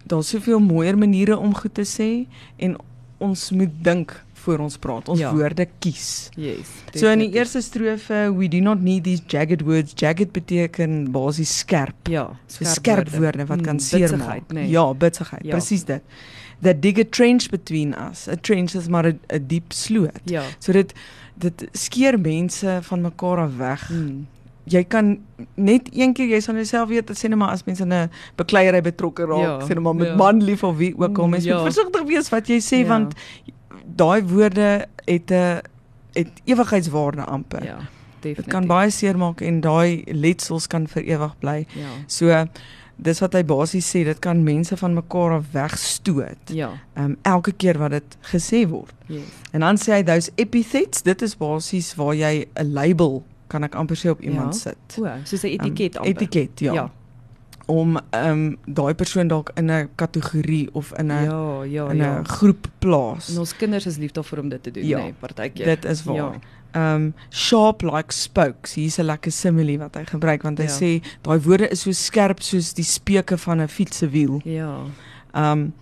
daar's 0.06 0.30
soveel 0.30 0.60
mooier 0.60 0.98
maniere 0.98 1.38
om 1.38 1.54
goed 1.56 1.74
te 1.74 1.86
sê 1.88 2.26
en 2.58 2.76
ons 3.24 3.52
moet 3.52 3.72
dink 3.84 4.24
voor 4.44 4.60
ons 4.60 4.78
praat. 4.78 5.08
Ons 5.10 5.20
Ja. 5.20 5.32
woorde 5.34 5.66
kies. 5.80 6.30
Yes. 6.36 6.68
So 6.94 7.08
in 7.08 7.20
die 7.20 7.32
eerste 7.32 7.62
strofe, 7.62 8.34
we 8.36 8.48
do 8.50 8.60
not 8.60 8.82
need 8.82 9.04
these 9.06 9.22
jagged 9.28 9.62
words. 9.62 9.94
Jagged 9.96 10.32
beteken 10.34 11.12
basies 11.12 11.58
skerp. 11.60 11.96
ja, 12.10 12.30
So 12.48 12.66
skerp 12.66 13.10
woorde 13.10 13.46
wat 13.46 13.62
kan 13.62 13.76
Mm, 13.76 13.80
seermaak. 13.80 14.10
bitsigheid, 14.12 14.52
nee. 14.52 14.70
Ja, 14.70 14.94
bitsigheid. 14.94 15.44
Ja. 15.46 15.52
Presies 15.56 15.84
dit. 15.86 16.02
That 16.62 16.82
dig 16.82 16.98
a 17.00 17.04
trench 17.10 17.50
between 17.50 17.94
us. 18.12 18.28
A 18.28 18.36
trench 18.36 18.74
is 18.76 18.88
maar 18.88 19.06
'n 19.08 19.20
'n 19.32 19.48
diep 19.48 19.72
sloot. 19.72 20.20
Ja. 20.26 20.44
So 20.60 20.72
dit 20.74 20.94
dit 21.38 21.68
skeer 21.72 22.20
mense 22.20 22.80
van 22.82 23.02
mekaar 23.02 23.38
af 23.38 23.58
weg. 23.58 23.90
Mm. 23.90 24.28
Jy 24.66 24.84
kan 24.84 25.18
net 25.56 25.90
een 25.92 26.14
keer 26.14 26.28
jy 26.28 26.40
sal 26.40 26.56
jouself 26.56 26.90
weet, 26.90 27.10
sê 27.12 27.28
net 27.30 27.38
maar 27.38 27.50
as 27.52 27.64
mense 27.66 27.84
in 27.84 27.92
'n 27.94 28.10
bekleierery 28.38 28.82
betrokke 28.82 29.26
raak, 29.26 29.40
Ja, 29.42 29.60
sê 29.66 29.70
net 29.76 29.82
maar 29.82 29.96
met 29.96 30.08
ja. 30.08 30.16
man 30.16 30.42
lief 30.44 30.64
of 30.64 30.78
wie 30.78 30.94
ook 30.98 31.18
al, 31.18 31.26
Mm, 31.26 31.30
mens 31.32 31.44
ja. 31.44 31.54
moet 31.64 31.74
versigtig 31.74 32.04
wees 32.08 32.30
wat 32.30 32.48
jy 32.48 32.60
sê 32.60 32.78
Ja. 32.80 32.88
want 32.88 33.14
daai 33.96 34.24
woorde 34.24 34.86
het 35.06 35.32
'n 35.32 35.62
het 36.14 36.30
ewigheidswaarde 36.46 37.24
amper. 37.26 37.64
Ja. 37.64 37.78
Dit 37.78 38.36
Definitief. 38.36 38.48
kan 38.54 38.68
baie 38.68 38.90
seermaak 38.90 39.42
en 39.42 39.60
daai 39.62 40.04
letsels 40.08 40.68
kan 40.68 40.88
vir 40.88 41.04
ewig 41.04 41.36
bly. 41.40 41.66
Ja. 41.76 41.88
So 42.08 42.46
dis 42.96 43.20
wat 43.20 43.34
hy 43.34 43.44
basies 43.44 43.90
sê, 43.96 44.04
dit 44.06 44.20
kan 44.20 44.44
mense 44.44 44.78
van 44.78 44.94
mekaar 44.94 45.32
af 45.32 45.44
wegstoot. 45.52 46.38
Ja. 46.54 46.70
Ehm 46.96 47.06
um, 47.06 47.18
elke 47.22 47.52
keer 47.52 47.78
wat 47.78 47.92
dit 47.92 48.18
gesê 48.22 48.68
word. 48.70 48.94
Yes. 49.08 49.22
En 49.52 49.60
dan 49.60 49.78
sê 49.78 49.92
hy 49.94 50.04
those 50.04 50.32
epithets, 50.36 51.02
dit 51.02 51.22
is 51.22 51.36
basies 51.38 51.96
waar 51.96 52.16
jy 52.16 52.46
'n 52.56 52.74
label 52.74 53.24
kan 53.48 53.64
ek 53.64 53.76
amper 53.76 53.96
sê 53.98 54.10
op 54.10 54.22
iemand 54.22 54.54
Ja. 54.54 54.60
sit. 54.60 55.00
O, 55.00 55.08
soos 55.24 55.44
'n 55.44 55.48
Ehm, 55.48 55.60
etiket 55.66 55.98
amper. 55.98 56.12
Etiket, 56.12 56.60
ja. 56.60 56.74
Ja. 56.74 56.92
Om 57.66 57.98
ehm 58.12 58.30
um, 58.32 58.58
daai 58.66 58.94
persoon 58.94 59.28
dalk 59.28 59.52
in 59.56 59.70
'n 59.72 59.90
kategorie 59.96 60.70
of 60.74 60.92
in 60.98 61.08
'n 61.12 61.24
Ja, 61.24 61.64
ja, 61.64 61.90
in 61.90 61.96
'n 61.98 62.04
ja. 62.04 62.24
groep 62.24 62.68
plaas. 62.80 63.30
En 63.30 63.40
ons 63.40 63.56
kinders 63.56 63.86
is 63.86 63.98
lief 63.98 64.12
daarvoor 64.12 64.38
om 64.40 64.50
dit 64.50 64.64
te 64.64 64.72
doen, 64.72 64.86
Ja, 64.88 64.98
nê, 64.98 65.02
nee, 65.02 65.14
partykeer. 65.20 65.66
Dit 65.66 65.86
is 65.86 66.04
waar. 66.04 66.16
Ja. 66.16 66.32
Ehm 66.72 66.96
um, 66.96 67.14
sharp 67.30 67.82
like 67.82 68.12
spokes. 68.14 68.74
Hier's 68.74 68.98
'n 68.98 69.04
lekker 69.06 69.32
simile 69.32 69.78
wat 69.78 69.96
hy 69.96 70.04
gebruik 70.06 70.42
want 70.42 70.58
hy 70.58 70.64
Ja. 70.66 70.70
sê 70.80 71.02
daai 71.22 71.40
woorde 71.40 71.68
is 71.70 71.82
so 71.82 71.92
skerp 71.92 72.42
soos 72.42 72.74
die 72.74 72.84
speuke 72.84 73.38
van 73.38 73.62
'n 73.62 73.68
fiets 73.68 73.98
se 73.98 74.10
wiel. 74.10 74.42
Ja. 74.44 74.78
Ehm 75.34 75.52
um, 75.60 75.74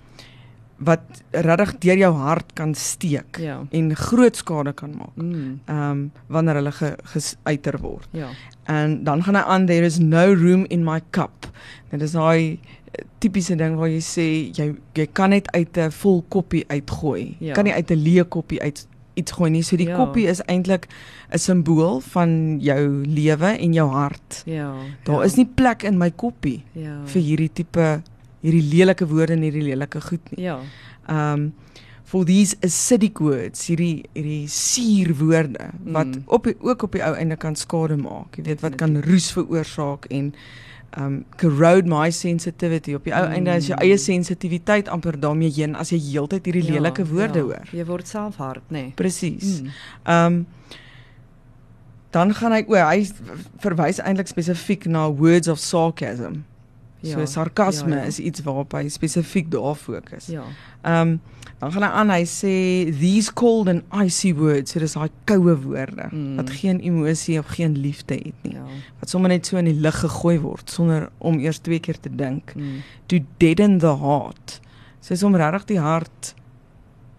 wat 0.84 1.02
regtig 1.32 1.76
deur 1.84 1.98
jou 1.98 2.14
hart 2.16 2.54
kan 2.58 2.74
steek 2.76 3.38
Ja. 3.40 3.60
en 3.70 3.96
groot 3.96 4.36
skade 4.36 4.74
kan 4.74 4.96
maak. 4.98 5.16
Mm. 5.16 5.60
Ehm 5.66 5.90
um, 5.92 6.12
wanneer 6.28 6.56
hulle 6.56 6.72
ge, 6.72 6.96
geuiter 7.04 7.78
word. 7.82 8.08
Ja. 8.12 8.28
En 8.66 9.04
dan 9.04 9.24
gaan 9.24 9.36
hy 9.36 9.42
aan 9.42 9.66
there 9.66 9.86
is 9.86 10.00
no 10.00 10.34
room 10.34 10.66
in 10.70 10.84
my 10.84 11.02
cup. 11.12 11.50
Dit 11.90 12.02
is 12.02 12.12
daai 12.12 12.60
eh, 12.92 13.06
tipiese 13.20 13.56
ding 13.56 13.76
waar 13.78 13.90
jy 13.90 14.02
sê 14.02 14.28
jy 14.58 14.76
jy 14.94 15.08
kan 15.14 15.30
net 15.30 15.52
uit 15.52 15.78
'n 15.78 15.92
vol 15.92 16.24
koppie 16.30 16.66
uitgooi. 16.68 17.36
Ja. 17.40 17.54
Kan 17.54 17.64
nie 17.64 17.74
uit 17.74 17.92
'n 17.92 18.04
leë 18.04 18.28
koppie 18.28 18.62
uit 18.62 18.88
iets 19.14 19.32
gooi 19.32 19.50
nie. 19.52 19.62
So 19.64 19.76
die 19.78 19.88
Ja. 19.88 19.96
koppie 19.98 20.28
is 20.28 20.42
eintlik 20.48 20.88
'n 21.32 21.38
simbool 21.38 22.00
van 22.00 22.60
jou 22.60 23.06
lewe 23.06 23.58
en 23.60 23.74
jou 23.74 23.90
hart. 23.90 24.42
Ja. 24.46 24.74
Daar 25.04 25.16
ja. 25.20 25.24
is 25.24 25.36
nie 25.36 25.46
plek 25.56 25.84
in 25.84 25.98
my 25.98 26.12
koppie 26.12 26.64
ja. 26.72 27.02
vir 27.06 27.22
hierdie 27.22 27.50
tipe 27.54 28.02
hierdie 28.41 28.63
lelike 28.74 29.05
woorde 29.07 29.33
en 29.33 29.41
hierdie 29.45 29.63
lelike 29.71 30.01
goed 30.01 30.31
nie. 30.36 30.43
Ja. 30.45 30.60
Um 31.10 31.51
for 32.12 32.25
these 32.27 32.57
acidic 32.65 33.19
words, 33.24 33.67
hierdie 33.69 34.03
hierdie 34.13 34.48
suurwoorde 34.51 35.69
wat 35.95 36.07
Mm. 36.07 36.24
op 36.25 36.43
die, 36.43 36.55
ook 36.60 36.83
op 36.83 36.91
die 36.91 37.03
ou 37.05 37.13
einde 37.15 37.38
kan 37.38 37.55
skade 37.55 37.95
maak. 37.98 38.36
Jy 38.36 38.43
weet 38.43 38.62
wat 38.62 38.75
kan 38.75 38.98
roes 39.05 39.31
veroorsaak 39.31 40.05
en 40.12 40.33
um 40.98 41.21
corrode 41.39 41.88
my 41.88 42.10
sensitivity. 42.12 42.93
Op 42.93 43.03
die 43.07 43.13
ou 43.15 43.25
Mm. 43.27 43.31
einde 43.38 43.55
is 43.55 43.67
jou 43.67 43.77
eie 43.79 43.98
sensitiwiteit 43.98 44.89
amper 44.89 45.19
daarmee 45.19 45.50
heen 45.55 45.75
as 45.75 45.89
jy 45.89 46.00
heeltyd 46.00 46.45
hierdie 46.45 46.65
ja, 46.65 46.74
lelike 46.81 47.05
woorde 47.05 47.39
ja. 47.39 47.43
hoor. 47.45 47.67
Jy 47.71 47.86
word 47.86 48.07
self 48.07 48.36
hard, 48.36 48.63
nê. 48.67 48.71
Nee. 48.74 48.91
Presies. 48.95 49.62
Mm. 49.62 49.69
Um 50.05 50.45
dan 52.12 52.33
gaan 52.36 52.51
hy 52.51 52.65
o, 52.67 52.75
hy 52.75 53.05
verwys 53.63 54.00
eintlik 54.03 54.27
spesifiek 54.27 54.86
na 54.86 55.05
words 55.10 55.48
of 55.48 55.60
sarcasm. 55.63 56.41
Ja, 57.01 57.13
So 57.17 57.25
sarkasme 57.25 57.96
ja, 57.96 58.01
ja. 58.01 58.08
is 58.08 58.20
iets 58.20 58.41
waarop 58.46 58.74
hy 58.77 58.88
spesifiek 58.89 59.51
daar 59.51 59.75
fokus. 59.75 60.27
Ja. 60.27 60.43
Ehm 60.84 61.08
um, 61.08 61.20
dan 61.62 61.72
gaan 61.72 61.84
hy 61.84 61.89
aan 61.89 62.10
hy 62.10 62.24
sê 62.25 62.53
these 63.00 63.34
cold 63.34 63.67
and 63.70 63.84
icy 64.05 64.31
words, 64.34 64.72
so 64.72 64.79
dis 64.79 64.93
daai 64.98 65.10
koue 65.29 65.53
woorde 65.62 66.08
Mm. 66.12 66.36
wat 66.36 66.50
geen 66.50 66.79
emosie 66.79 67.38
of 67.39 67.46
geen 67.53 67.75
liefde 67.77 68.13
het 68.15 68.34
nie. 68.41 68.53
Ja. 68.55 68.63
Wat 69.00 69.10
sommer 69.10 69.29
net 69.29 69.46
so 69.46 69.58
in 69.58 69.65
die 69.65 69.77
lug 69.79 70.00
gegooi 70.00 70.39
word 70.39 70.70
sonder 70.70 71.10
om 71.20 71.38
eers 71.39 71.60
twee 71.60 71.79
keer 71.79 72.00
te 72.00 72.10
dink. 72.15 72.53
Mm. 72.55 72.81
To 73.08 73.20
deaden 73.38 73.77
the 73.77 73.93
heart. 73.98 74.60
So 75.01 75.13
is 75.13 75.24
om 75.24 75.36
regtig 75.36 75.65
die 75.65 75.79
hart 75.79 76.34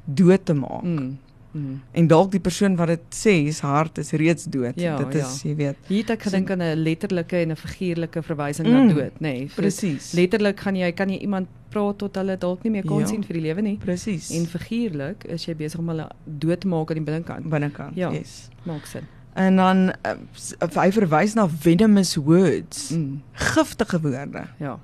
dood 0.05 0.45
te 0.45 0.55
maak. 0.55 0.83
Mm. 0.83 1.19
Mm. 1.53 1.81
En 1.93 2.07
dalk 2.07 2.31
die 2.31 2.41
persoon 2.41 2.77
wat 2.77 2.87
dit 2.89 3.01
sê, 3.11 3.49
se 3.53 3.67
hart 3.67 3.99
is 3.99 4.11
reeds 4.13 4.45
dood. 4.45 4.73
Ja, 4.81 4.97
dit 4.97 5.15
is, 5.15 5.43
ja. 5.43 5.49
jy 5.51 5.57
weet. 5.57 5.77
Hier 5.87 6.01
het 6.01 6.11
ek 6.11 6.23
So- 6.23 6.31
gedink 6.31 6.51
aan 6.51 6.63
'n 6.63 6.77
letterlike 6.83 7.37
en 7.37 7.51
'n 7.51 7.57
figuurlike 7.57 8.23
verwysing 8.23 8.69
Mm, 8.69 8.87
na 8.87 8.95
dood, 8.95 9.13
nê. 9.13 9.19
Nee. 9.21 9.51
Presies. 9.55 10.13
Letterlik 10.13 10.61
gaan 10.61 10.77
jy 10.77 10.93
kan 10.93 11.09
jy 11.09 11.19
iemand 11.19 11.47
praat 11.71 11.99
tot 11.99 12.15
hulle 12.17 12.37
dalk 12.39 12.63
nie 12.65 12.71
meer 12.73 12.85
kan 12.85 12.99
Ja. 13.01 13.07
sien 13.07 13.23
vir 13.25 13.33
die 13.35 13.43
lewe 13.43 13.61
nie. 13.63 13.77
Presies. 13.85 14.31
En 14.31 14.47
figuurlik 14.47 15.25
is 15.25 15.45
jy 15.47 15.55
besig 15.57 15.79
om 15.79 15.89
hulle 15.89 16.09
dood 16.25 16.61
te 16.61 16.67
maak 16.69 16.91
aan 16.91 16.97
die 16.97 17.05
binnekant. 17.05 17.49
binnekant. 17.51 17.95
Ja. 17.97 18.11
Yes. 18.13 18.49
Maak 18.65 18.87
sin. 18.87 19.03
En 19.35 19.57
dan 19.57 19.93
uh, 20.05 20.83
hy 20.83 20.91
verwys 20.93 21.35
na 21.35 21.49
venomous 21.49 22.17
words. 22.17 22.91
Mm. 22.91 23.23
Giftige 23.33 24.01
woorde. 24.01 24.45
Ja. 24.59 24.79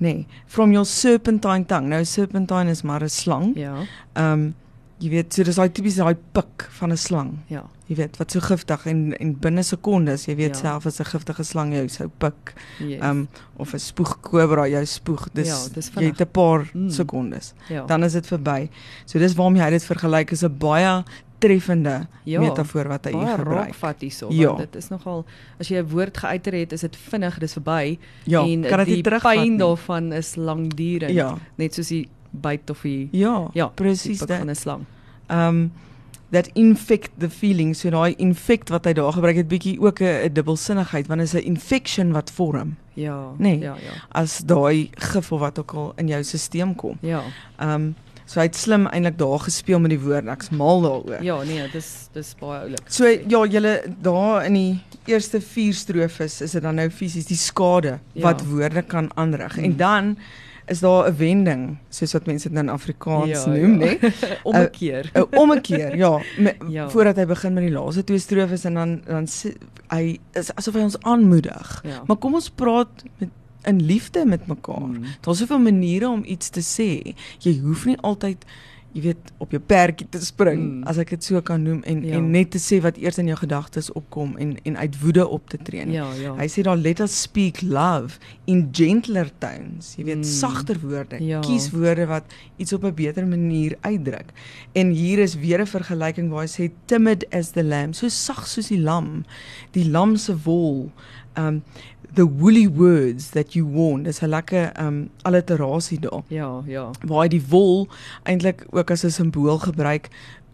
Nee, 0.00 0.26
from 0.46 0.70
your 0.72 0.86
serpentine 0.86 1.64
tongue. 1.66 1.88
Nou 1.88 2.04
serpentine 2.04 2.70
is 2.70 2.82
maar 2.82 3.02
'n 3.02 3.08
slang. 3.08 3.56
Ja. 3.56 3.74
Ehm 4.14 4.32
um, 4.32 4.54
jy 5.00 5.10
weet, 5.10 5.32
so 5.34 5.42
dis 5.44 5.56
daai 5.56 5.68
tipies 5.72 5.96
daai 5.96 6.16
pik 6.32 6.66
van 6.70 6.90
'n 6.92 6.96
slang. 6.96 7.38
Ja. 7.48 7.64
Jy 7.88 7.96
weet, 7.96 8.16
wat 8.18 8.30
so 8.30 8.40
giftig 8.40 8.86
en 8.86 9.14
en 9.20 9.34
binne 9.40 9.62
sekondes, 9.62 10.26
jy 10.26 10.34
weet 10.36 10.56
Ja. 10.56 10.60
self 10.60 10.86
as 10.86 11.00
'n 11.00 11.04
giftige 11.04 11.42
slang 11.44 11.72
jou 11.72 11.88
sou 11.88 12.08
pik. 12.18 12.54
Yes. 12.80 13.00
Ehm 13.00 13.10
um, 13.10 13.28
of 13.56 13.72
'n 13.74 13.78
spoegkobra 13.78 14.66
jou 14.68 14.84
spoeg. 14.86 15.28
Dis, 15.32 15.46
Ja, 15.48 15.68
dis 15.74 15.86
jy 15.88 15.92
vinnig. 15.92 16.18
het 16.18 16.28
'n 16.28 16.32
paar 16.32 16.70
Mm. 16.74 16.90
sekondes. 16.90 17.54
ja. 17.68 17.86
Dan 17.86 18.04
is 18.04 18.12
dit 18.12 18.26
verby. 18.26 18.68
So 19.06 19.18
dis 19.18 19.34
waarom 19.34 19.54
hy 19.56 19.70
dit 19.70 19.84
vergelyk 19.84 20.30
is 20.32 20.42
'n 20.44 20.58
baie 20.58 21.04
treffende 21.40 22.06
Ja, 22.24 22.40
metafoor 22.40 22.88
wat 22.88 23.04
hy 23.04 23.12
hier 23.12 23.36
gebruik. 23.36 23.68
raakvat 23.68 24.00
hierso, 24.00 24.28
Ja. 24.30 24.54
dit 24.56 24.74
is 24.76 24.88
nogal 24.90 25.24
as 25.60 25.68
jy 25.68 25.76
'n 25.78 25.88
woord 25.88 26.16
geuiter 26.18 26.52
het, 26.52 26.72
is 26.72 26.80
dit 26.80 26.96
vinnig, 26.96 27.38
dis 27.38 27.52
verby 27.52 27.98
Ja, 28.26 28.40
en 28.44 28.62
kan 28.62 28.84
die 28.84 29.02
pyn 29.02 29.56
daarvan 29.58 30.12
is 30.12 30.34
langdurend. 30.36 31.12
Ja. 31.12 31.38
Net 31.56 31.74
soos 31.74 31.88
die 31.88 32.08
byt 32.30 32.70
of 32.70 32.80
die 32.82 33.08
Ja, 33.12 33.48
ja, 33.52 33.66
presies 33.66 34.18
dit. 34.18 34.36
van 34.38 34.50
'n 34.50 34.54
slang. 34.54 34.84
Ehm 35.26 35.48
um, 35.48 35.72
that 36.30 36.50
infect 36.52 37.10
the 37.18 37.30
feeling. 37.30 37.74
So 37.76 37.90
daai 37.90 38.14
infect 38.16 38.68
wat 38.68 38.84
hy 38.84 38.92
daar 38.92 39.12
gebruik 39.12 39.36
het 39.36 39.48
bietjie 39.48 39.80
ook 39.80 40.00
'n 40.00 40.32
dubbelsinnigheid 40.32 41.06
want 41.06 41.20
is 41.20 41.32
'n 41.34 41.38
infection 41.44 42.12
wat 42.12 42.30
vorm 42.30 42.76
Ja. 42.94 43.30
Nee. 43.38 43.58
Ja, 43.58 43.74
ja. 43.74 43.92
as 44.12 44.38
daai 44.44 44.90
gif 44.94 45.32
of 45.32 45.40
wat 45.40 45.58
ook 45.58 45.72
al 45.72 45.92
in 45.96 46.08
jou 46.08 46.22
stelsel 46.24 46.74
kom. 46.74 46.96
Ja. 47.00 47.22
Ehm 47.56 47.70
um, 47.70 47.94
so 48.24 48.40
hy 48.40 48.46
het 48.46 48.56
slim 48.56 48.86
eintlik 48.86 49.18
daar 49.18 49.38
gespeel 49.38 49.80
met 49.80 49.90
die 49.90 50.00
woorde. 50.00 50.30
Ek's 50.30 50.50
mal 50.50 50.80
daaroor. 50.80 51.22
Ja, 51.22 51.42
nee, 51.42 51.68
dis 51.72 52.08
dis 52.12 52.34
baie 52.38 52.60
oulik. 52.60 52.80
So 52.88 53.06
ja, 53.06 53.46
julle 53.46 53.82
daar 54.02 54.44
in 54.44 54.52
die 54.52 54.80
eerste 55.06 55.40
4 55.40 55.74
strofes 55.74 56.40
is 56.40 56.50
dit 56.50 56.62
dan 56.62 56.74
nou 56.74 56.90
fisies 56.90 57.24
die 57.26 57.36
skade 57.36 57.98
Ja. 58.12 58.22
wat 58.22 58.44
woorde 58.44 58.82
kan 58.82 59.10
aanrig. 59.14 59.56
Mm. 59.56 59.64
En 59.64 59.76
dan 59.76 60.16
is 60.68 60.80
daar 60.80 61.08
'n 61.10 61.16
wending, 61.16 61.76
soos 61.88 62.12
wat 62.12 62.26
mense 62.26 62.48
dit 62.48 62.52
nou 62.52 62.64
in 62.66 62.72
Afrikaans 62.72 63.28
Ja, 63.44 63.46
noem, 63.46 63.80
ja. 63.82 63.86
né? 63.98 64.12
Omkeer. 64.42 65.10
'n 65.14 65.36
Ommekeer, 65.38 65.96
ja, 65.96 66.20
me, 66.38 66.54
Ja. 66.76 66.88
voordat 66.90 67.16
hy 67.16 67.24
begin 67.26 67.52
met 67.52 67.62
die 67.62 67.72
laaste 67.72 68.04
twee 68.04 68.18
strofes 68.18 68.64
en 68.64 68.74
dan 68.74 69.00
dan 69.06 69.26
sê- 69.26 69.56
hy 69.90 70.18
is 70.32 70.54
asof 70.54 70.74
hy 70.74 70.80
ons 70.80 71.00
aanmoedig. 71.02 71.80
Ja. 71.84 72.02
Maar 72.06 72.16
kom 72.16 72.34
ons 72.34 72.50
praat 72.50 72.88
met 73.18 73.28
in 73.64 73.82
liefde 73.84 74.24
met 74.26 74.46
mekaar. 74.46 74.80
Mm. 74.80 75.02
Daar's 75.20 75.38
soveel 75.38 75.58
maniere 75.58 76.08
om 76.08 76.22
iets 76.24 76.48
te 76.48 76.60
sê. 76.60 77.14
Jy 77.38 77.60
hoef 77.60 77.84
nie 77.84 77.96
altyd 78.00 78.44
jy 78.92 79.02
weet 79.02 79.32
op 79.38 79.50
jou 79.50 79.60
perdjie 79.62 80.06
te 80.10 80.18
spring 80.24 80.60
Mm. 80.78 80.84
as 80.84 80.96
ek 80.98 81.10
dit 81.10 81.24
so 81.24 81.40
kan 81.42 81.62
noem 81.62 81.82
en 81.84 82.04
Ja. 82.04 82.16
en 82.16 82.30
net 82.30 82.50
te 82.50 82.58
sê 82.58 82.80
wat 82.82 82.96
eers 82.96 83.18
in 83.18 83.26
jou 83.26 83.36
gedagtes 83.36 83.92
opkom 83.92 84.36
en 84.38 84.56
en 84.64 84.76
uit 84.76 85.00
woede 85.00 85.28
op 85.28 85.48
te 85.50 85.56
tree. 85.62 85.86
Ja, 85.90 86.12
ja. 86.14 86.34
Hy 86.36 86.46
sê 86.48 86.62
daar 86.62 86.76
let 86.76 87.00
us 87.00 87.20
speak 87.22 87.60
love 87.62 88.18
in 88.46 88.68
gentler 88.72 89.30
tones. 89.38 89.94
Jy 89.96 90.04
weet 90.04 90.16
Mm. 90.16 90.22
sagter 90.24 90.76
woorde. 90.82 91.24
Ja. 91.24 91.40
Kies 91.40 91.70
woorde 91.70 92.06
wat 92.06 92.24
iets 92.56 92.72
op 92.72 92.84
'n 92.84 92.94
beter 92.94 93.26
manier 93.26 93.76
uitdruk. 93.80 94.32
En 94.72 94.90
hier 94.90 95.18
is 95.18 95.34
weer 95.34 95.60
'n 95.60 95.66
vergelyking 95.66 96.30
waar 96.30 96.42
hy 96.46 96.48
sê 96.48 96.70
timid 96.86 97.24
as 97.32 97.50
the 97.50 97.62
lamb, 97.64 97.94
so 97.94 98.08
sag 98.08 98.46
soos 98.46 98.68
die 98.68 98.80
lam, 98.80 99.24
die 99.72 99.88
lam 99.90 100.16
se 100.16 100.34
wol. 100.44 100.90
Um 101.36 101.62
the 102.14 102.26
woolly 102.26 102.66
words 102.66 103.30
that 103.30 103.54
you 103.54 103.64
worn. 103.66 104.02
Dis 104.02 104.20
'n 104.22 104.28
lekker 104.28 104.72
um 104.80 105.08
alliterasie 105.22 106.00
daar 106.00 106.22
Ja, 106.28 106.62
ja. 106.66 106.90
waar 107.06 107.22
hy 107.22 107.28
die 107.28 107.42
wol 107.48 107.88
eintlik 108.24 108.66
ook 108.70 108.90
as 108.90 109.04
'n 109.04 109.10
simbool 109.10 109.58
gebruik 109.58 110.08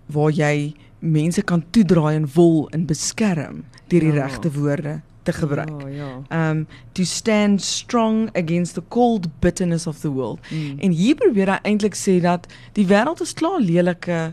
waar 0.07 0.31
jy 0.31 0.75
mense 0.99 1.43
kan 1.43 1.65
toedraai 1.71 2.15
in 2.17 2.29
wol 2.35 2.69
en 2.73 2.87
beskerm 2.87 3.65
deur 3.89 4.01
die 4.01 4.13
Ja. 4.13 4.27
regte 4.27 4.51
woorde 4.53 5.01
te 5.23 5.33
gebruik. 5.33 5.71
Ja, 5.83 5.89
ja. 6.29 6.51
Um 6.51 6.67
to 6.93 7.05
stand 7.05 7.63
strong 7.63 8.29
against 8.37 8.75
the 8.75 8.83
cold 8.89 9.27
bitterness 9.41 9.87
of 9.87 9.99
the 10.01 10.11
world. 10.11 10.39
Mm. 10.51 10.79
En 10.79 10.91
hier 10.91 11.15
probeer 11.15 11.49
hy 11.49 11.59
eintlik 11.63 11.95
sê 11.95 12.21
dat 12.21 12.47
die 12.73 12.87
wêreld 12.87 13.21
is 13.21 13.33
klaar 13.33 13.61
lelike 13.61 14.33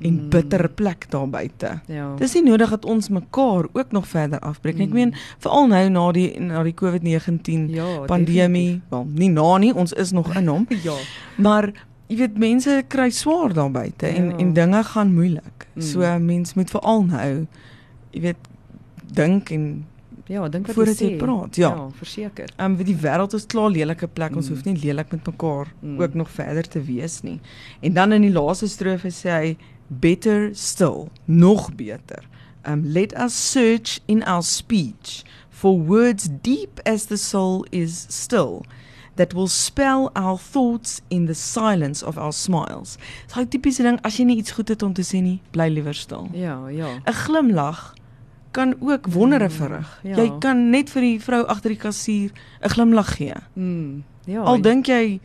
en 0.00 0.14
Mm. 0.22 0.28
bitter 0.28 0.68
plek 0.68 1.06
daar 1.10 1.28
buite. 1.28 1.80
ja. 1.86 2.14
Dis 2.18 2.34
nie 2.34 2.42
nodig 2.42 2.70
dat 2.70 2.84
ons 2.84 3.08
mekaar 3.08 3.64
ook 3.72 3.92
nog 3.92 4.06
verder 4.08 4.38
afbreek 4.40 4.76
nie. 4.76 4.86
Ek 4.86 4.92
Mm. 4.92 4.94
meen 4.94 5.14
veral 5.38 5.66
nou 5.66 5.88
na 5.90 6.12
die 6.12 6.40
na 6.40 6.62
die 6.62 6.74
COVID-19 6.74 7.68
ja, 7.70 7.98
pandemie, 8.06 8.80
wel 8.90 9.06
nie 9.14 9.28
na 9.30 9.56
nie, 9.58 9.74
ons 9.74 9.92
is 9.92 10.12
nog 10.12 10.34
in 10.36 10.46
hom. 10.46 10.66
Ja. 10.84 10.94
Maar 11.36 11.72
jy 12.08 12.16
weet 12.16 12.38
mense 12.38 12.84
kry 12.88 13.10
swaar 13.10 13.52
daar 13.52 13.70
buite 13.70 14.06
en 14.06 14.28
Ja. 14.30 14.36
en 14.36 14.52
dinge 14.52 14.82
gaan 14.84 15.14
moeilik. 15.14 15.66
Mm. 15.74 15.82
So 15.82 16.18
mens 16.18 16.54
moet 16.54 16.70
veral 16.70 17.02
nou 17.04 17.46
jy 18.12 18.20
weet 18.20 18.36
dink 19.12 19.50
en 19.50 19.84
Ja, 20.28 20.48
dink 20.48 20.66
wat 20.66 20.74
Voordat 20.74 20.98
jy 20.98 21.06
jy 21.06 21.14
sê. 21.14 21.18
praat, 21.22 21.54
ja. 21.56 21.68
Ja, 21.68 21.88
verseker. 21.94 22.48
ehm 22.58 22.72
um, 22.72 22.84
die 22.84 22.96
wêreld 22.96 23.32
is 23.34 23.46
klaar 23.46 23.70
lelike 23.70 24.08
plek. 24.08 24.34
Ons 24.36 24.48
Mm. 24.48 24.54
hoef 24.54 24.64
nie 24.64 24.74
lelik 24.74 25.12
met 25.12 25.26
mekaar 25.26 25.66
Mm. 25.82 26.00
ook 26.02 26.14
nog 26.14 26.30
verder 26.30 26.68
te 26.68 26.80
wees 26.82 27.20
nie. 27.22 27.40
En 27.80 27.92
dan 27.92 28.12
in 28.12 28.22
die 28.22 28.32
laaste 28.32 28.66
strofe 28.68 29.06
sê 29.08 29.30
hy 29.30 29.56
better 29.88 30.50
still, 30.54 31.08
nog 31.24 31.74
beter. 31.74 32.24
Um 32.66 32.82
let 32.84 33.14
us 33.14 33.50
search 33.52 34.00
in 34.06 34.22
our 34.24 34.42
speech 34.42 35.22
for 35.50 35.78
words 35.78 36.28
deep 36.42 36.80
as 36.84 37.06
the 37.06 37.16
soul 37.16 37.64
is 37.70 38.06
still 38.08 38.62
that 39.14 39.32
will 39.32 39.48
spell 39.48 40.10
our 40.14 40.36
thoughts 40.38 41.00
in 41.08 41.24
the 41.26 41.34
silence 41.34 42.02
of 42.04 42.18
our 42.18 42.32
smiles. 42.32 42.98
Dis 43.26 43.34
daai 43.34 43.46
tipiese 43.48 43.82
ding 43.82 43.98
as 44.04 44.16
jy 44.18 44.24
nie 44.24 44.36
iets 44.36 44.52
goed 44.52 44.68
het 44.68 44.82
om 44.82 44.92
te 44.92 45.02
sê 45.02 45.22
nie, 45.22 45.40
bly 45.52 45.68
liewer 45.72 45.94
stil. 45.94 46.28
Ja, 46.34 46.68
ja. 46.68 46.98
'n 47.06 47.12
Glimlag 47.12 47.94
kan 48.52 48.74
ook 48.80 49.06
wondere 49.06 49.44
Mm, 49.48 49.50
verrig. 49.50 50.00
ja. 50.02 50.16
Jy 50.16 50.38
kan 50.40 50.70
net 50.70 50.90
vir 50.90 51.00
die 51.02 51.20
vrou 51.20 51.44
agter 51.46 51.68
die 51.70 51.78
kassier 51.78 52.30
'n 52.62 52.68
glimlag 52.68 53.16
gee. 53.16 53.34
Mm. 53.54 54.04
Ja. 54.26 54.42
Al 54.42 54.60
dink 54.60 54.86
jy 54.86 55.20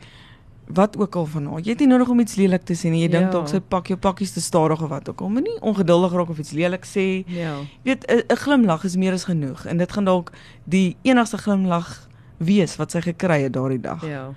wat 0.74 0.96
ook 0.96 1.14
al 1.16 1.26
van 1.26 1.46
haar. 1.46 1.60
Jy 1.60 1.70
het 1.70 1.78
nie 1.80 1.88
nodig 1.88 2.08
om 2.08 2.20
iets 2.20 2.34
lelik 2.34 2.62
te 2.64 2.74
sê 2.74 2.90
nie. 2.90 3.02
Jy 3.02 3.10
Ja. 3.12 3.18
dink 3.20 3.32
dalk 3.32 3.48
sy 3.48 3.60
pak 3.60 3.86
jou 3.88 3.98
pakkies 3.98 4.32
te 4.32 4.40
stadig 4.40 4.82
of 4.82 4.88
wat 4.88 5.08
ook 5.08 5.20
al. 5.20 5.28
Moenie 5.28 5.60
ongeduldig 5.60 6.12
raak 6.12 6.28
of 6.30 6.38
iets 6.38 6.50
lelik 6.52 6.84
sê. 6.84 7.24
Ja. 7.26 7.56
Jy 7.84 7.96
weet 7.96 8.04
'n 8.30 8.36
glimlag 8.36 8.84
is 8.84 8.96
meer 8.96 9.12
as 9.12 9.24
genoeg 9.24 9.66
en 9.66 9.76
dit 9.78 9.92
gaan 9.92 10.04
dalk 10.04 10.32
die 10.64 10.96
enigste 11.02 11.38
glimlag 11.38 12.08
wees 12.38 12.76
wat 12.76 12.90
sy 12.90 13.00
gekry 13.00 13.42
het 13.42 13.52
daardie 13.52 13.80
dag. 13.80 14.04
Ja. 14.06 14.32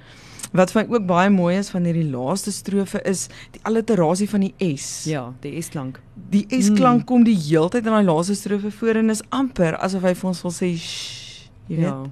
Wat 0.53 0.71
vir 0.71 0.85
my 0.87 0.95
ook 0.95 1.05
baie 1.05 1.29
mooi 1.29 1.57
is 1.57 1.69
van 1.69 1.83
hierdie 1.83 2.09
laaste 2.11 2.51
strofe 2.51 3.01
is 3.05 3.27
die 3.51 3.59
alliterasie 3.63 4.29
van 4.29 4.39
die 4.39 4.53
S. 4.77 5.03
Ja, 5.03 5.33
die 5.41 5.61
S-klank. 5.61 5.99
Die 6.29 6.45
S-klank 6.49 7.05
kom 7.05 7.23
die 7.23 7.35
heeltyd 7.35 7.85
in 7.85 7.91
daai 7.91 8.03
laaste 8.05 8.35
strofe 8.35 8.71
voor 8.71 8.95
en 8.95 9.09
is 9.09 9.21
amper 9.31 9.75
asof 9.77 10.01
hy 10.01 10.13
vir 10.13 10.27
ons 10.27 10.41
wil 10.41 10.51
sê, 10.51 10.77
"Shh, 10.77 11.47
jy 11.67 11.75
weet, 11.75 11.85
Ja. 11.85 12.03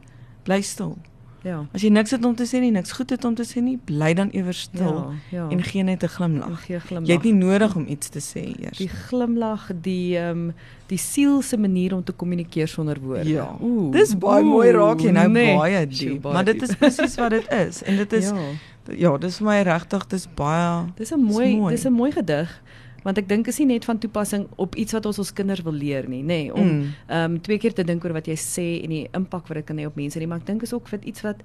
bly 0.44 0.62
stil." 0.62 0.98
Ja. 1.44 1.66
As 1.76 1.82
jy 1.84 1.90
niks 1.92 2.12
het 2.12 2.24
om 2.26 2.36
te 2.36 2.46
sê 2.48 2.60
nie, 2.64 2.72
niks 2.72 2.92
goed 2.96 3.10
het 3.10 3.26
om 3.26 3.36
te 3.36 3.44
sê 3.44 3.62
nie, 3.62 3.78
bly 3.78 4.14
dan 4.14 4.30
ewer 4.32 4.54
stil 4.54 4.96
Ja. 5.30 5.38
ja. 5.38 5.50
en 5.52 5.64
gee 5.64 5.84
net 5.84 6.04
'n 6.04 6.08
glimlag. 6.08 6.66
gee 6.66 6.80
glimlag. 6.80 7.08
Jy 7.08 7.14
het 7.14 7.24
nie 7.24 7.34
nodig 7.34 7.76
om 7.76 7.86
iets 7.88 8.10
te 8.10 8.20
sê 8.20 8.44
eers. 8.60 8.78
die 8.78 8.88
glimlag, 8.88 9.70
die 9.82 10.18
ehm 10.18 10.30
um, 10.48 10.54
die 10.88 10.98
siel 10.98 11.42
se 11.42 11.58
manier 11.58 11.94
om 11.96 12.04
te 12.04 12.12
kommunikeer 12.12 12.68
sonder 12.68 13.00
woorde. 13.00 13.30
Ja. 13.30 13.56
Oeh. 13.62 13.92
Dis 13.92 14.18
baie 14.18 14.44
mooi 14.44 14.72
raak 14.72 15.00
jy 15.02 15.12
nou 15.12 15.30
nee. 15.30 15.56
baie 15.58 15.88
diep, 15.88 16.22
baie 16.22 16.34
maar 16.34 16.46
dit 16.46 16.62
is 16.62 16.76
presies 16.76 17.16
wat 17.16 17.30
dit 17.30 17.52
is 17.52 17.84
en 17.84 17.96
dit 17.98 18.14
is 18.14 18.26
ja, 18.30 18.36
ja. 18.88 18.94
ja 18.98 19.18
dis 19.18 19.38
vir 19.38 19.46
my 19.48 19.62
regtig 19.62 20.08
dis 20.08 20.28
baie 20.36 20.86
Dis 20.96 21.12
'n 21.12 21.20
mooi, 21.24 21.56
mooi. 21.58 21.72
dis 21.76 21.86
'n 21.86 21.92
mooi 21.94 22.12
gedig. 22.12 22.62
Want 23.04 23.18
ek 23.18 23.28
dink 23.28 23.48
is 23.48 23.58
nie 23.60 23.66
net 23.66 23.86
van 23.86 23.98
toepassing 24.00 24.48
op 24.56 24.76
iets 24.76 24.94
wat 24.94 25.06
ons 25.06 25.20
ons 25.20 25.34
kinders 25.34 25.62
wil 25.62 25.74
leer 25.74 26.08
nie, 26.10 26.22
nê, 26.24 26.26
nee, 26.26 26.54
om 26.54 26.68
Mm. 26.68 26.94
ehm 27.08 27.32
um, 27.34 27.42
twee 27.42 27.58
keer 27.58 27.74
te 27.74 27.84
dink 27.84 28.04
oor 28.06 28.14
wat 28.14 28.26
jy 28.28 28.36
sê 28.36 28.84
en 28.84 28.90
die 28.90 29.08
impak 29.14 29.48
wat 29.48 29.56
dit 29.58 29.66
kan 29.66 29.78
hê 29.78 29.86
op 29.86 29.96
mense 29.96 30.20
nie, 30.20 30.28
maar 30.28 30.38
ek 30.40 30.46
dink 30.46 30.64
is 30.64 30.74
ook 30.74 30.88
vir 30.88 31.00
iets 31.04 31.22
wat 31.22 31.36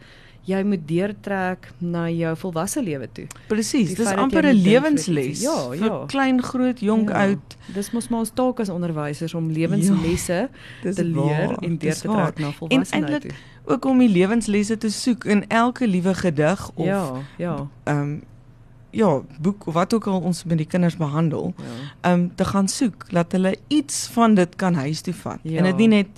jy 0.46 0.62
moet 0.64 0.86
deurtrek 0.88 1.72
na 1.80 2.08
jou 2.10 2.36
volwasse 2.36 2.82
lewe 2.82 3.08
toe. 3.12 3.26
presies, 3.48 3.94
dis 3.94 4.06
amper 4.06 4.46
'n 4.46 4.54
lewensles. 4.62 5.26
ietsie. 5.26 5.44
Ja, 5.48 5.68
vir 5.70 5.86
ja. 5.86 6.04
klein, 6.06 6.42
groot, 6.42 6.80
jonk, 6.80 7.08
Ja. 7.10 7.26
oud. 7.26 7.56
Dis 7.74 7.90
mos 7.92 8.08
maar 8.08 8.20
ons 8.20 8.30
taak 8.34 8.60
as 8.60 8.68
onderwysers 8.68 9.34
om 9.34 9.50
lewenslesse 9.50 10.48
Dis 10.82 10.94
te 10.96 11.04
leer 11.04 11.46
waar, 11.48 11.58
en 11.62 11.76
deur 11.78 11.94
te 11.94 12.08
waar. 12.08 12.32
trek 12.32 12.38
na 12.38 12.46
En 12.46 12.52
volwassenheid 12.52 13.10
eintlik 13.12 13.22
toe. 13.32 13.74
ook 13.74 13.84
om 13.84 13.98
die 13.98 14.08
lewenslesse 14.08 14.76
te 14.78 14.90
soek 14.90 15.24
in 15.24 15.44
elke 15.48 15.86
liewe 15.86 16.14
gedig 16.14 16.70
of 16.74 16.86
Ja, 16.86 17.12
ja. 17.38 17.66
ehm 17.84 17.98
um, 18.00 18.22
ja, 18.98 19.20
boek 19.40 19.66
of 19.70 19.74
wat 19.74 19.94
ook 19.94 20.06
al 20.10 20.20
ons 20.20 20.44
met 20.44 20.58
die 20.58 20.66
kinders 20.66 20.96
behandel. 20.98 21.54
Ja. 22.02 22.12
um 22.12 22.28
te 22.34 22.44
gaan 22.44 22.68
soek 22.68 23.10
dat 23.14 23.32
hulle 23.32 23.56
iets 23.68 24.06
van 24.12 24.34
dit 24.34 24.56
kan 24.56 24.74
huis 24.74 25.00
toe 25.06 25.14
vat 25.14 25.38
Ja. 25.42 25.58
en 25.58 25.64
dit 25.70 25.76
nie 25.76 25.88
net 25.88 26.08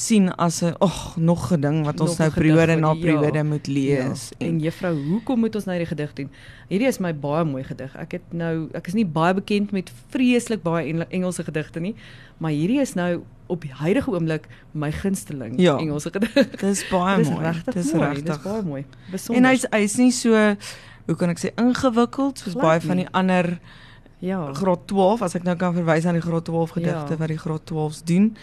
sien 0.00 0.30
as 0.38 0.62
'n 0.62 0.74
ag 0.80 1.16
nog 1.16 1.50
'n 1.52 1.60
ding 1.60 1.84
wat 1.84 2.00
ons 2.00 2.10
Nog 2.10 2.18
nou 2.18 2.30
periode 2.30 2.76
na 2.76 2.92
ja. 2.92 3.00
periode 3.00 3.42
moet 3.44 3.66
lees 3.66 4.30
Ja. 4.38 4.46
En 4.46 4.58
juffrou, 4.60 4.94
hoekom 5.08 5.40
moet 5.40 5.54
ons 5.54 5.64
nou 5.64 5.76
hierdie 5.76 5.96
gedig 5.96 6.12
doen? 6.14 6.30
Hierdie 6.68 6.88
is 6.88 6.98
my 6.98 7.12
baie 7.14 7.44
mooi 7.44 7.64
gedig. 7.64 7.96
Ek 7.96 8.12
het 8.12 8.22
nou 8.32 8.68
ek 8.72 8.86
is 8.86 8.94
nie 8.94 9.04
baie 9.06 9.34
bekend 9.34 9.72
met 9.72 9.90
vreeslik 10.08 10.62
baie 10.62 10.86
Engel- 10.86 11.08
Engelse 11.10 11.44
gedigte 11.44 11.80
nie, 11.80 11.94
maar 12.38 12.50
hierdie 12.50 12.80
is 12.80 12.94
nou 12.94 13.20
op 13.46 13.60
die 13.60 13.72
huidige 13.72 14.10
oomblik 14.10 14.46
my 14.72 14.92
gunsteling 14.92 15.54
Ja. 15.60 15.76
Engelse 15.76 16.10
gedig. 16.12 16.50
dis 16.60 16.88
baie 16.88 17.16
Dis 17.18 17.28
mooi 17.30 17.42
regtig 17.44 17.74
dis 17.74 17.92
mooi. 17.92 18.06
regtig 18.08 18.24
Dis 18.24 18.42
baie 18.42 18.62
mooi. 18.62 18.84
Besonder. 19.10 19.42
en 19.44 19.50
hy's 19.50 19.66
hy's 19.70 19.96
nie 19.96 20.10
so 20.12 20.54
hoe 21.06 21.16
kan 21.16 21.28
ek 21.30 21.38
sê 21.38 21.50
ingewikkeld 21.56 22.38
soos 22.38 22.52
Glad 22.52 22.62
baie 22.64 22.80
van 22.80 22.96
nie. 22.96 23.04
die 23.04 23.12
ander 23.14 23.58
ja. 24.18 24.52
graad 24.52 24.86
12 24.86 25.22
as 25.22 25.34
ek 25.34 25.42
nou 25.44 25.56
kan 25.56 25.74
verwys 25.74 26.06
aan 26.06 26.14
die 26.18 26.22
graad 26.22 26.44
12 26.44 26.70
gedigte 26.70 27.12
Ja. 27.16 27.16
wat 27.18 27.28
die 27.28 27.38
graad 27.38 27.64
12s 27.72 28.02
doen 28.04 28.36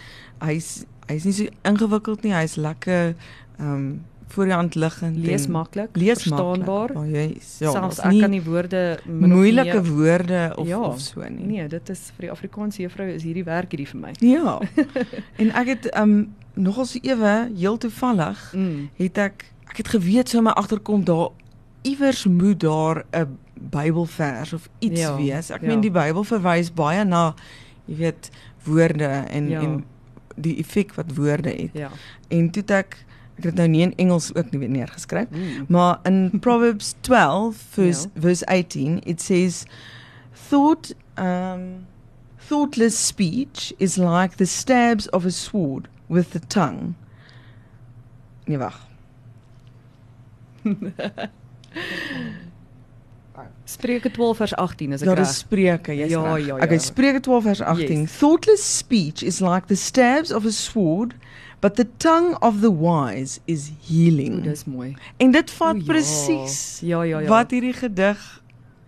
hy's 0.43 0.85
hy's 1.07 1.23
nie 1.25 1.33
so 1.33 1.45
ingewikkeld 1.63 2.23
nie 2.23 2.33
hy's 2.33 2.55
lekker 2.55 3.15
um 3.59 4.03
voor 4.29 4.43
die 4.45 4.53
hand 4.53 4.75
liggend 4.75 5.17
Lees 5.23 5.45
maklik, 5.47 5.95
lees 5.95 6.19
verstaanbaar. 6.25 6.91
oh, 6.99 7.05
yes, 7.09 7.59
ja 7.63 7.71
Selfs 7.71 7.99
ek 8.03 8.11
nie 8.11 8.19
kan 8.21 8.31
die 8.35 8.41
woorde 8.43 8.81
moeilike 9.07 9.79
meer- 9.81 9.93
woorde 9.95 10.41
of 10.57 10.67
Ja. 10.67 10.79
of 10.79 10.99
so 10.99 11.23
nie 11.29 11.45
Nee, 11.47 11.67
dit 11.67 11.89
is 11.89 12.11
vir 12.17 12.25
die 12.27 12.31
Afrikaanse 12.31 12.81
juffrou 12.81 13.07
is 13.07 13.23
hierdie 13.23 13.45
werk 13.45 13.71
hierdie 13.71 13.87
vir 13.87 14.01
my. 14.01 14.11
Ja. 14.19 14.59
en 15.41 15.51
ek 15.55 15.67
het 15.67 15.87
um 15.95 16.33
nogal 16.55 16.85
so 16.85 16.99
ewe 17.03 17.49
heel 17.55 17.77
toevallig 17.77 18.51
Mm. 18.53 18.89
het 18.97 19.17
ek 19.17 19.45
ek 19.69 19.77
het 19.77 19.87
geweet 19.95 20.27
so 20.29 20.41
my 20.41 20.51
agterkom 20.51 21.05
daar 21.05 21.29
iewers 21.87 22.25
moet 22.25 22.59
daar 22.59 23.03
'n 23.11 23.37
Bybelvers 23.69 24.53
of 24.53 24.69
iets 24.79 24.99
Ja, 25.01 25.15
wees. 25.17 25.49
Ek 25.49 25.61
ja. 25.61 25.67
meen 25.67 25.81
die 25.81 25.91
Bybel 25.91 26.23
verwys 26.23 26.73
baie 26.73 27.03
na 27.05 27.33
jy 27.85 27.95
weet 27.95 28.29
woorde 28.63 29.03
en 29.29 29.49
Ja. 29.49 29.61
en 29.61 29.85
die 30.35 30.57
effek 30.57 30.93
wat 30.93 31.15
woorde 31.15 31.49
het. 31.49 31.69
Ja. 31.73 31.89
En 32.29 32.49
toe 32.51 32.63
ek 32.67 33.05
ek 33.37 33.43
het 33.43 33.55
nou 33.55 33.67
nie 33.67 33.81
in 33.81 33.93
Engels 33.95 34.35
ook 34.35 34.51
nie 34.51 34.67
neergeskryf. 34.67 35.27
Ooh. 35.31 35.67
Maar 35.69 35.99
in 36.03 36.31
Proverbs 36.41 36.95
12 37.01 37.55
verse 37.69 38.07
Ja. 38.13 38.21
verse 38.21 38.45
18 38.45 38.99
it 39.05 39.21
says 39.21 39.65
thought 40.49 40.93
um 41.17 41.85
Thoughtless 42.47 43.07
speech 43.07 43.73
is 43.77 43.97
like 43.97 44.35
the 44.37 44.45
stabs 44.45 45.09
of 45.09 45.25
a 45.25 45.29
sword 45.29 45.87
with 46.07 46.29
the 46.31 46.39
tongue. 46.47 46.93
Nee, 48.45 48.57
wag. 48.57 48.87
Spreuke 53.67 54.09
12 54.11 54.37
vers 54.37 54.55
18 54.55 54.91
is 54.95 55.01
ek 55.01 55.07
Daar 55.07 55.17
reg? 55.19 55.27
is 55.29 55.37
Spreuke, 55.43 55.93
jy's 55.95 56.09
Ja, 56.11 56.21
reg. 56.33 56.45
ja, 56.45 56.55
ja. 56.57 56.63
Okay, 56.63 56.77
Spreuke 56.79 57.19
12 57.19 57.43
vers 57.43 57.61
18. 57.61 57.99
Yes. 58.01 58.17
Thoughtless 58.17 58.77
speech 58.77 59.21
is 59.23 59.39
like 59.41 59.67
the 59.67 59.75
stabs 59.75 60.31
of 60.31 60.45
a 60.45 60.51
sword, 60.51 61.13
but 61.59 61.75
the 61.75 61.85
tongue 61.97 62.35
of 62.41 62.61
the 62.61 62.71
wise 62.71 63.39
is 63.45 63.69
O, 63.69 63.73
healing. 63.87 64.41
dis 64.43 64.65
mooi. 64.65 64.95
En 65.17 65.31
dit 65.31 65.51
vat 65.51 65.75
O, 65.75 65.77
ja. 65.77 65.83
presies 65.85 66.79
Ja, 66.81 67.01
ja, 67.03 67.19
ja. 67.19 67.27
wat 67.29 67.51
hierdie 67.51 67.73
gedig 67.73 68.41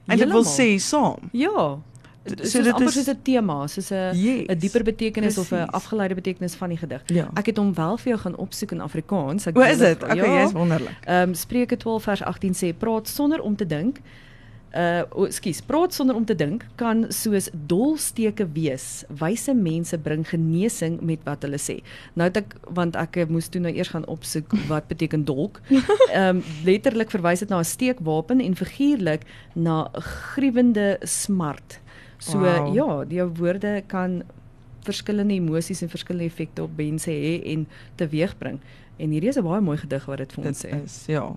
eintlik 0.07 0.31
wil 0.31 0.45
sê 0.47 0.79
saam. 0.81 1.29
Ja. 1.31 1.77
So 2.25 2.35
dit 2.35 2.39
is- 2.45 2.93
soos 2.93 3.07
'n 3.07 3.19
tema, 3.23 3.67
soos 3.67 3.91
'n 3.91 4.13
'n 4.49 4.57
dieper 4.59 4.83
betekenis 4.83 5.37
of 5.37 5.51
'n 5.51 5.55
precies. 5.55 5.73
afgeleide 5.73 6.15
betekenis 6.15 6.53
van 6.55 6.69
die 6.69 6.77
gedig. 6.77 7.01
Ja. 7.05 7.29
Ek 7.35 7.45
het 7.45 7.57
hom 7.57 7.73
wel 7.73 7.97
vir 7.97 8.07
jou 8.11 8.19
gaan 8.19 8.35
opsoek 8.35 8.71
in 8.71 8.81
Afrikaans. 8.81 9.47
Ek 9.47 9.57
O, 9.57 9.61
is 9.61 9.77
dit? 9.77 10.03
Okay, 10.03 10.15
jy's 10.43 10.51
wonderlik. 10.51 10.95
Ehm 11.05 11.29
um, 11.29 11.33
Spreuke 11.33 11.77
12 11.77 12.03
vers 12.03 12.21
18 12.23 12.53
sê 12.53 12.73
praat 12.77 13.07
sonder 13.07 13.41
om 13.41 13.55
te 13.55 13.65
dink. 13.65 13.99
Uh 14.75 15.01
o, 15.15 15.25
ekskuus, 15.25 15.61
praat 15.65 15.93
sonder 15.93 16.15
om 16.15 16.25
te 16.25 16.35
dink 16.35 16.65
kan 16.75 17.05
soos 17.09 17.49
dolsteke 17.67 18.47
wees. 18.53 19.03
Wyse 19.09 19.53
mense 19.55 19.97
bring 19.97 20.27
genesing 20.29 21.01
met 21.01 21.19
wat 21.23 21.41
hulle 21.41 21.57
sê. 21.57 21.79
Nou 22.13 22.27
het 22.27 22.37
ek 22.37 22.55
want 22.69 22.95
ek 22.95 23.17
eh, 23.17 23.25
moes 23.25 23.47
toe 23.47 23.61
nou 23.61 23.73
eers 23.73 23.87
gaan 23.87 24.05
opsoek 24.05 24.53
wat 24.67 24.87
beteken 24.87 25.25
dolk. 25.25 25.61
Ehm 26.13 26.35
um, 26.37 26.43
letterlik 26.65 27.09
verwys 27.09 27.39
dit 27.39 27.49
na 27.49 27.59
'n 27.59 27.63
steekwapen 27.65 28.39
en 28.41 28.55
figuurlik 28.55 29.21
na 29.55 29.87
gruwende 29.93 30.97
smart. 31.01 31.79
So 32.19 32.37
Wow. 32.39 32.73
ja, 32.75 33.03
jou 33.07 33.29
woorde 33.39 33.83
kan 33.87 34.23
verskillende 34.83 35.33
emosies 35.33 35.81
en 35.81 35.89
verskillende 35.89 36.25
effekte 36.29 36.63
op 36.63 36.71
mense 36.77 37.09
hê 37.11 37.41
en 37.53 37.67
teweegbring. 37.95 38.59
En 38.97 39.09
hierdie 39.11 39.29
is 39.29 39.37
'n 39.37 39.43
baie 39.43 39.61
mooi 39.61 39.77
gedig 39.77 40.05
wat 40.05 40.17
dit 40.17 40.33
vir 40.33 40.45
ons 40.45 40.61
Dit 40.61 40.71
sê. 40.71 40.83
is 40.83 41.03
ja. 41.07 41.35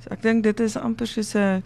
So 0.00 0.08
ek 0.10 0.22
dink 0.22 0.42
dit 0.42 0.60
is 0.60 0.76
amper 0.76 1.06
soos 1.06 1.34
'n 1.34 1.62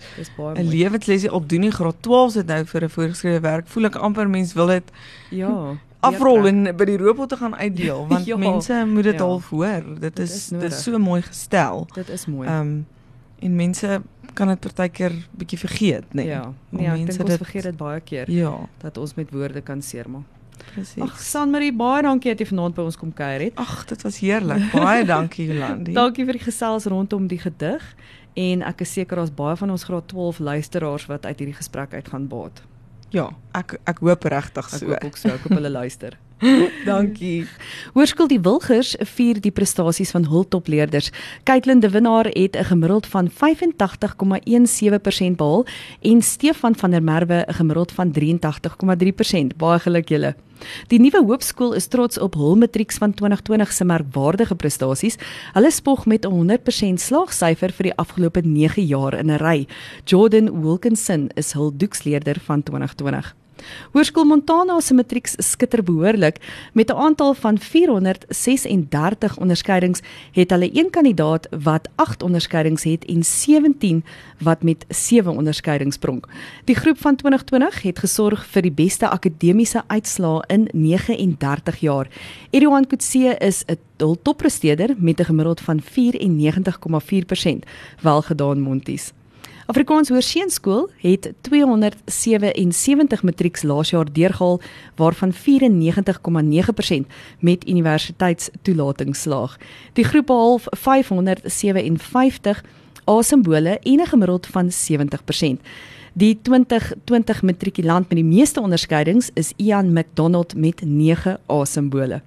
'n 0.56 0.68
lewenslesie 0.70 1.32
op 1.32 1.48
doen 1.48 1.60
nie 1.60 1.70
graad 1.70 1.96
12 2.02 2.32
sit 2.32 2.46
nou 2.46 2.64
vir 2.64 2.82
'n 2.84 2.88
voorgeskrewe 2.90 3.40
werk. 3.40 3.66
Voel 3.68 3.84
ek 3.84 3.94
amper 3.96 4.28
mens 4.30 4.52
wil 4.54 4.66
dit 4.66 4.90
Ja. 5.30 5.76
afrol 6.00 6.46
en 6.46 6.76
by 6.76 6.84
die 6.84 6.96
robotte 6.98 7.36
gaan 7.36 7.54
uitdeel 7.56 8.06
want 8.10 8.26
Ja, 8.26 8.36
mense 8.36 8.84
moet 8.86 9.02
dit 9.04 9.14
ja. 9.18 9.24
half 9.24 9.48
hoor. 9.50 9.82
Dit 10.00 10.00
Dit 10.00 10.18
is 10.18 10.34
is 10.34 10.48
dit 10.48 10.58
nodig. 10.60 10.72
is 10.72 10.82
so 10.82 10.98
mooi 10.98 11.22
gestel. 11.22 11.86
Dit 11.94 12.08
is 12.08 12.26
mooi. 12.26 12.48
Ehm 12.48 12.60
um, 12.60 12.86
en 13.38 13.56
mense 13.56 14.02
kan 14.34 14.48
dit 14.48 14.60
partykeer 14.60 15.12
bietjie 15.38 15.58
vergeet, 15.58 16.04
nê. 16.14 16.26
ja. 16.26 16.42
Om 16.72 16.78
Nee, 16.78 16.86
ek 16.88 16.96
dink 17.06 17.20
ons 17.20 17.28
dit- 17.30 17.38
vergeet 17.38 17.62
dit 17.62 17.76
baie 17.76 18.00
keer 18.00 18.30
Ja, 18.30 18.52
dat 18.82 18.98
ons 18.98 19.14
met 19.14 19.30
woorde 19.30 19.60
kan 19.62 19.82
seermaak. 19.82 20.24
presies. 20.74 21.02
Ag, 21.02 21.20
Sanmarie, 21.20 21.72
baie 21.72 22.02
dankie 22.02 22.30
dat 22.34 22.38
jy 22.40 22.46
vanaand 22.46 22.74
by 22.74 22.82
ons 22.82 22.96
kom 22.96 23.12
kuier 23.12 23.40
het. 23.40 23.56
Ag, 23.56 23.84
dit 23.86 24.02
was 24.02 24.18
heerlik. 24.18 24.70
Baie 24.72 25.04
dankie 25.04 25.46
Jolandi. 25.46 25.92
Dankie 26.02 26.24
vir 26.24 26.32
die 26.38 26.44
gesels 26.44 26.84
rondom 26.86 27.26
die 27.26 27.38
gedig 27.38 27.82
en 28.36 28.62
ek 28.62 28.80
is 28.80 28.92
seker 28.92 29.16
daar's 29.16 29.30
baie 29.34 29.56
van 29.56 29.70
ons 29.70 29.84
graad 29.84 30.06
12 30.08 30.38
luisteraars 30.38 31.06
wat 31.06 31.26
uit 31.26 31.38
hierdie 31.38 31.54
gesprek 31.56 31.94
uit 31.94 32.08
gaan 32.08 32.28
baat. 32.28 32.62
Ja, 33.10 33.28
ek 33.54 33.76
ek 33.86 33.98
hoop 33.98 34.24
regtig 34.24 34.64
Ek 34.72 34.78
so. 34.80 34.86
hoop 34.86 35.04
ook 35.04 35.16
so, 35.16 35.28
ek 35.28 35.40
hoop 35.42 35.52
hulle 35.58 35.70
luister. 35.70 36.16
Dankie. 36.84 37.46
Hoërskool 37.94 38.28
Die 38.28 38.40
Wilgers 38.42 38.96
vier 39.14 39.40
die 39.40 39.52
prestasies 39.54 40.10
van 40.14 40.26
hul 40.28 40.44
topleerders. 40.48 41.10
Caitlin 41.48 41.80
de 41.80 41.90
Winnaar 41.90 42.26
het 42.26 42.56
'n 42.56 42.64
gemiddeld 42.64 43.06
van 43.06 43.30
85,17% 43.30 45.36
behaal 45.36 45.66
en 46.00 46.22
Stefan 46.22 46.74
van 46.74 46.90
der 46.90 47.02
Merwe 47.02 47.44
'n 47.48 47.54
gemiddeld 47.54 47.92
van 47.92 48.12
83,3%. 48.12 49.56
Baie 49.56 49.78
geluk 49.78 50.08
julle. 50.08 50.34
Die 50.88 51.00
nuwe 51.00 51.24
hoopskool 51.24 51.72
is 51.72 51.86
trots 51.86 52.18
op 52.18 52.34
hul 52.34 52.56
matrieks 52.56 52.96
van 52.96 53.14
2020 53.14 53.72
se 53.72 53.84
merkwaardige 53.84 54.54
prestasies. 54.54 55.16
Hulle 55.52 55.70
spog 55.70 56.06
met 56.06 56.26
'n 56.26 56.30
100% 56.30 57.00
slaagsyfer 57.00 57.72
vir 57.72 57.82
die 57.82 57.96
afgelope 57.96 58.40
9 58.40 58.86
jaar 58.86 59.14
in 59.14 59.30
'n 59.30 59.36
ry. 59.36 59.66
Jordan 60.04 60.62
Wilkinson 60.62 61.28
is 61.34 61.52
hul 61.52 61.76
doeksleerder 61.76 62.40
van 62.40 62.62
2020. 62.62 63.34
Hoërskool 63.92 64.24
Montana 64.24 64.80
se 64.80 64.94
matrieks 64.94 65.34
skitter 65.38 65.82
behoorlik 65.82 66.40
met 66.72 66.90
'n 66.90 66.96
aantal 66.96 67.34
van 67.34 67.58
436 67.58 69.36
onderskeidings 69.38 70.00
het 70.32 70.50
hulle 70.50 70.70
een 70.72 70.90
kandidaat 70.90 71.48
wat 71.62 71.88
8 71.94 72.22
onderskeidings 72.22 72.82
het 72.82 73.04
en 73.04 73.24
17 73.24 74.04
wat 74.38 74.62
met 74.62 74.84
7 74.88 75.36
onderskeidings 75.36 75.96
pronk. 75.96 76.28
Die 76.64 76.76
groep 76.76 76.98
van 76.98 77.16
2020 77.16 77.82
het 77.82 77.98
gesorg 77.98 78.46
vir 78.46 78.62
die 78.62 78.72
beste 78.72 79.08
akademiese 79.08 79.82
uitslae 79.86 80.42
in 80.46 80.68
39 80.72 81.80
jaar. 81.80 82.08
Edouan 82.50 82.86
Kutse 82.86 83.36
is 83.38 83.64
'n 83.66 83.78
hul 83.96 84.16
toppresteerder 84.22 84.94
met 84.98 85.20
'n 85.20 85.24
gemiddeld 85.24 85.60
van 85.60 85.80
94,4%. 85.80 87.64
Welgedaan 88.00 88.60
Monties. 88.60 89.12
Afrikaans 89.66 90.08
Hoërseunskool 90.08 90.90
het 91.00 91.32
277 91.40 93.22
matrieks 93.22 93.62
laas 93.62 93.90
jaar 93.90 94.12
deurgehaal 94.12 94.60
waarvan 94.96 95.32
94,9% 95.32 95.38
met 97.38 97.68
universiteitstoelating 97.68 99.16
slaag. 99.16 99.58
Die 99.92 100.04
groep 100.04 100.26
behaal 100.26 100.60
557 100.64 102.64
A-simbole 103.08 103.78
en 103.78 104.00
'n 104.00 104.06
gemiddeld 104.06 104.46
van 104.46 104.70
70%. 104.70 105.60
Die 106.12 106.38
2020 106.42 107.42
matrikulant 107.42 108.08
met 108.08 108.16
die 108.16 108.24
meeste 108.24 108.60
onderskeidings 108.60 109.30
is 109.34 109.52
Ian 109.56 109.92
McDonald 109.92 110.56
met 110.56 110.80
9 110.84 111.38
A-simbole. 111.50 112.22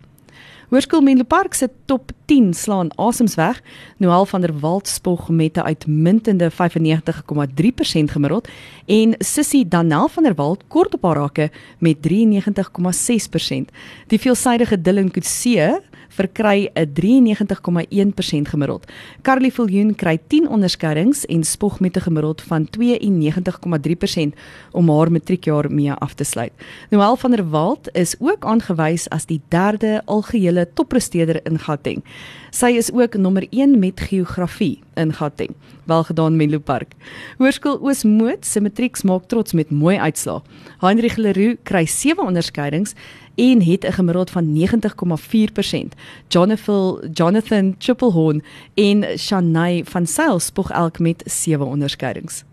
Hoërskool 0.67 0.99
Menlo 0.99 1.23
Park 1.23 1.53
se 1.56 1.69
top 1.88 2.10
10 2.27 2.49
slaan 2.53 2.89
asems 2.99 3.38
weg. 3.39 3.62
Noel 4.03 4.25
van 4.27 4.41
der 4.43 4.51
Walt 4.60 4.88
spog 4.88 5.30
met 5.30 5.56
'n 5.56 5.60
uitmuntende 5.60 6.51
95,3% 6.51 8.12
gemiddeld 8.12 8.47
en 8.86 9.15
Sissy 9.17 9.67
Danel 9.67 10.08
van 10.08 10.23
der 10.23 10.36
Walt 10.36 10.63
kort 10.67 10.93
op 10.93 11.03
haar 11.03 11.15
rakke 11.15 11.51
met 11.80 12.01
93,6%. 12.01 13.71
Die 14.08 14.19
veelsidige 14.19 14.82
Dylan 14.82 15.12
Kutse 15.12 15.82
verkry 16.08 16.70
'n 16.74 16.93
93,1% 16.93 18.48
gemiddeld. 18.48 18.91
Carly 19.22 19.52
Viljoen 19.52 19.96
kry 19.96 20.20
10 20.28 20.50
onderskeidings 20.50 21.26
en 21.26 21.43
spog 21.43 21.80
met 21.80 21.96
'n 21.96 22.00
gemiddeld 22.00 22.41
van 22.41 22.70
92,3% 22.70 24.36
om 24.72 24.89
haar 24.89 25.12
matriekjaar 25.12 25.72
mee 25.72 25.91
af 25.91 26.13
te 26.13 26.24
sluit. 26.24 26.52
Noel 26.89 27.15
van 27.15 27.32
der 27.32 27.50
Walt 27.50 27.89
is 27.91 28.15
ook 28.20 28.46
aangewys 28.46 29.10
as 29.10 29.26
die 29.26 29.41
derde 29.48 30.02
algehele 30.06 30.67
toppresteerder 30.74 31.39
in 31.43 31.60
Gauteng. 31.60 32.04
Sy 32.50 32.65
is 32.65 32.91
ook 32.91 33.17
nommer 33.17 33.48
1 33.50 33.80
met 33.80 34.00
geografie 34.00 34.86
in 34.98 35.14
Gauteng. 35.14 35.54
Welgedaan 35.86 36.36
Menlo 36.36 36.60
Park. 36.60 36.94
Hoërskool 37.38 37.80
Oosmoed 37.82 38.46
se 38.46 38.62
matrieks 38.62 39.06
maak 39.08 39.30
trots 39.32 39.54
met 39.54 39.70
mooi 39.72 39.98
uitslae. 39.98 40.42
Heinrich 40.82 41.16
Leroux 41.16 41.58
kry 41.64 41.86
7 41.86 42.26
onderskeidings 42.26 42.94
en 43.36 43.62
het 43.64 43.86
'n 43.86 43.92
gemiddeld 43.92 44.30
van 44.30 44.54
90,4%. 44.54 45.96
Jonathan 46.28 47.00
Jonathan 47.14 47.76
Triplehorn 47.78 48.44
en 48.74 49.06
Shanay 49.18 49.84
van 49.86 50.06
Sail 50.06 50.40
spog 50.40 50.70
elk 50.72 51.00
met 51.00 51.24
7 51.26 51.66
onderskeidings. 51.66 52.44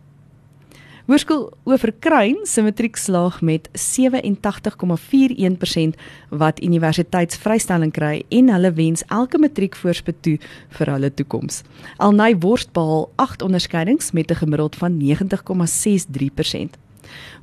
Hoërskool 1.05 1.51
Oeverkruin 1.69 2.47
se 2.49 2.63
matriek 2.65 2.97
slaag 2.97 3.43
met 3.45 3.67
87,41% 3.77 5.99
wat 6.33 6.63
universiteitsvrystelling 6.65 7.93
kry 7.93 8.25
en 8.33 8.49
hulle 8.49 8.73
wens 8.73 9.05
elke 9.13 9.37
matriek 9.43 9.77
voorspoed 9.77 10.23
toe 10.25 10.39
vir 10.79 10.93
hulle 10.95 11.11
toekoms. 11.13 11.61
Alnay 12.01 12.33
Worst 12.41 12.73
behaal 12.73 13.13
8 13.21 13.45
onderskeidings 13.45 14.17
met 14.17 14.33
'n 14.33 14.41
gemiddeld 14.41 14.81
van 14.81 14.97
90,63%. 14.97 16.81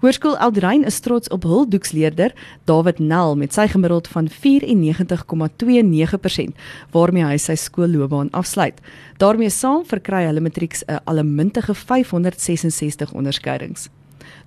Hoërskool 0.02 0.38
Eldrein 0.38 0.84
is 0.86 1.00
trots 1.00 1.30
op 1.30 1.44
hul 1.44 1.70
doeksleerder 1.70 2.34
David 2.66 3.00
Nel 3.00 3.36
met 3.36 3.54
sy 3.54 3.68
gemiddeld 3.68 4.08
van 4.08 4.28
94,29% 4.30 4.36
waarmee 6.92 7.26
hy 7.26 7.38
sy 7.38 7.56
skoolloopbaan 7.56 8.30
afsluit. 8.32 8.82
daarmee 9.18 9.50
saam 9.50 9.86
verkry 9.86 10.26
hulle 10.26 10.42
matrieks 10.42 10.84
'n 10.88 11.00
allemintige 11.06 11.74
566 11.76 13.12
onderskeidings. 13.14 13.90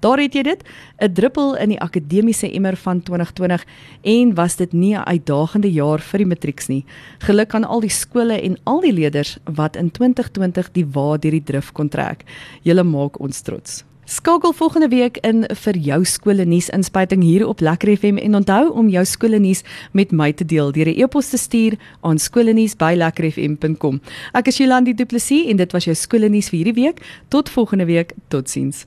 Daar 0.00 0.18
het 0.18 0.34
jy 0.34 0.42
dit, 0.42 0.62
'n 0.98 1.12
druppel 1.12 1.56
in 1.56 1.68
die 1.68 1.80
akademiese 1.80 2.52
emmer 2.52 2.76
van 2.76 3.02
2020 3.02 3.64
en 4.02 4.34
was 4.34 4.56
dit 4.56 4.72
nie 4.72 4.94
'n 4.96 5.04
uitdagende 5.04 5.72
jaar 5.72 6.00
vir 6.00 6.18
die 6.18 6.26
matrieks 6.26 6.66
nie. 6.66 6.84
Geluk 7.18 7.54
aan 7.54 7.64
al 7.64 7.80
die 7.80 7.90
skole 7.90 8.40
en 8.40 8.58
al 8.64 8.80
die 8.80 8.92
leerders 8.92 9.38
wat 9.44 9.76
in 9.76 9.90
2020 9.90 10.72
die 10.72 10.86
wa 10.86 11.16
deur 11.16 11.30
die 11.30 11.42
drif 11.42 11.72
kon 11.72 11.88
trek. 11.88 12.24
Julle 12.62 12.82
maak 12.82 13.20
ons 13.20 13.40
trots. 13.40 13.84
Skakel 14.04 14.52
volgende 14.52 14.88
week 14.88 15.16
in 15.24 15.46
vir 15.64 15.76
jou 15.80 16.04
skole 16.04 16.44
nuus 16.44 16.68
inspuiting 16.76 17.22
hier 17.24 17.46
op 17.48 17.62
Lekker 17.64 17.94
FM 17.96 18.18
en 18.20 18.36
onthou 18.36 18.68
om 18.76 18.90
jou 18.92 19.04
skole 19.08 19.38
nuus 19.40 19.62
met 19.96 20.12
my 20.12 20.32
te 20.32 20.44
deel 20.44 20.72
deur 20.76 20.88
'n 20.92 21.00
e-pos 21.00 21.28
te 21.30 21.38
stuur 21.38 21.78
aan 22.02 22.18
skolenuus@lekkerfm.com. 22.18 24.00
Ek 24.34 24.46
is 24.46 24.58
Jolandi 24.58 24.94
Du 24.94 25.06
Plessis 25.06 25.46
en 25.46 25.56
dit 25.56 25.72
was 25.72 25.84
jou 25.84 25.94
skole 25.94 26.28
nuus 26.28 26.48
vir 26.48 26.58
hierdie 26.58 26.82
week. 26.82 27.00
Tot 27.28 27.48
volgende 27.48 27.84
week. 27.86 28.12
Totsiens. 28.28 28.82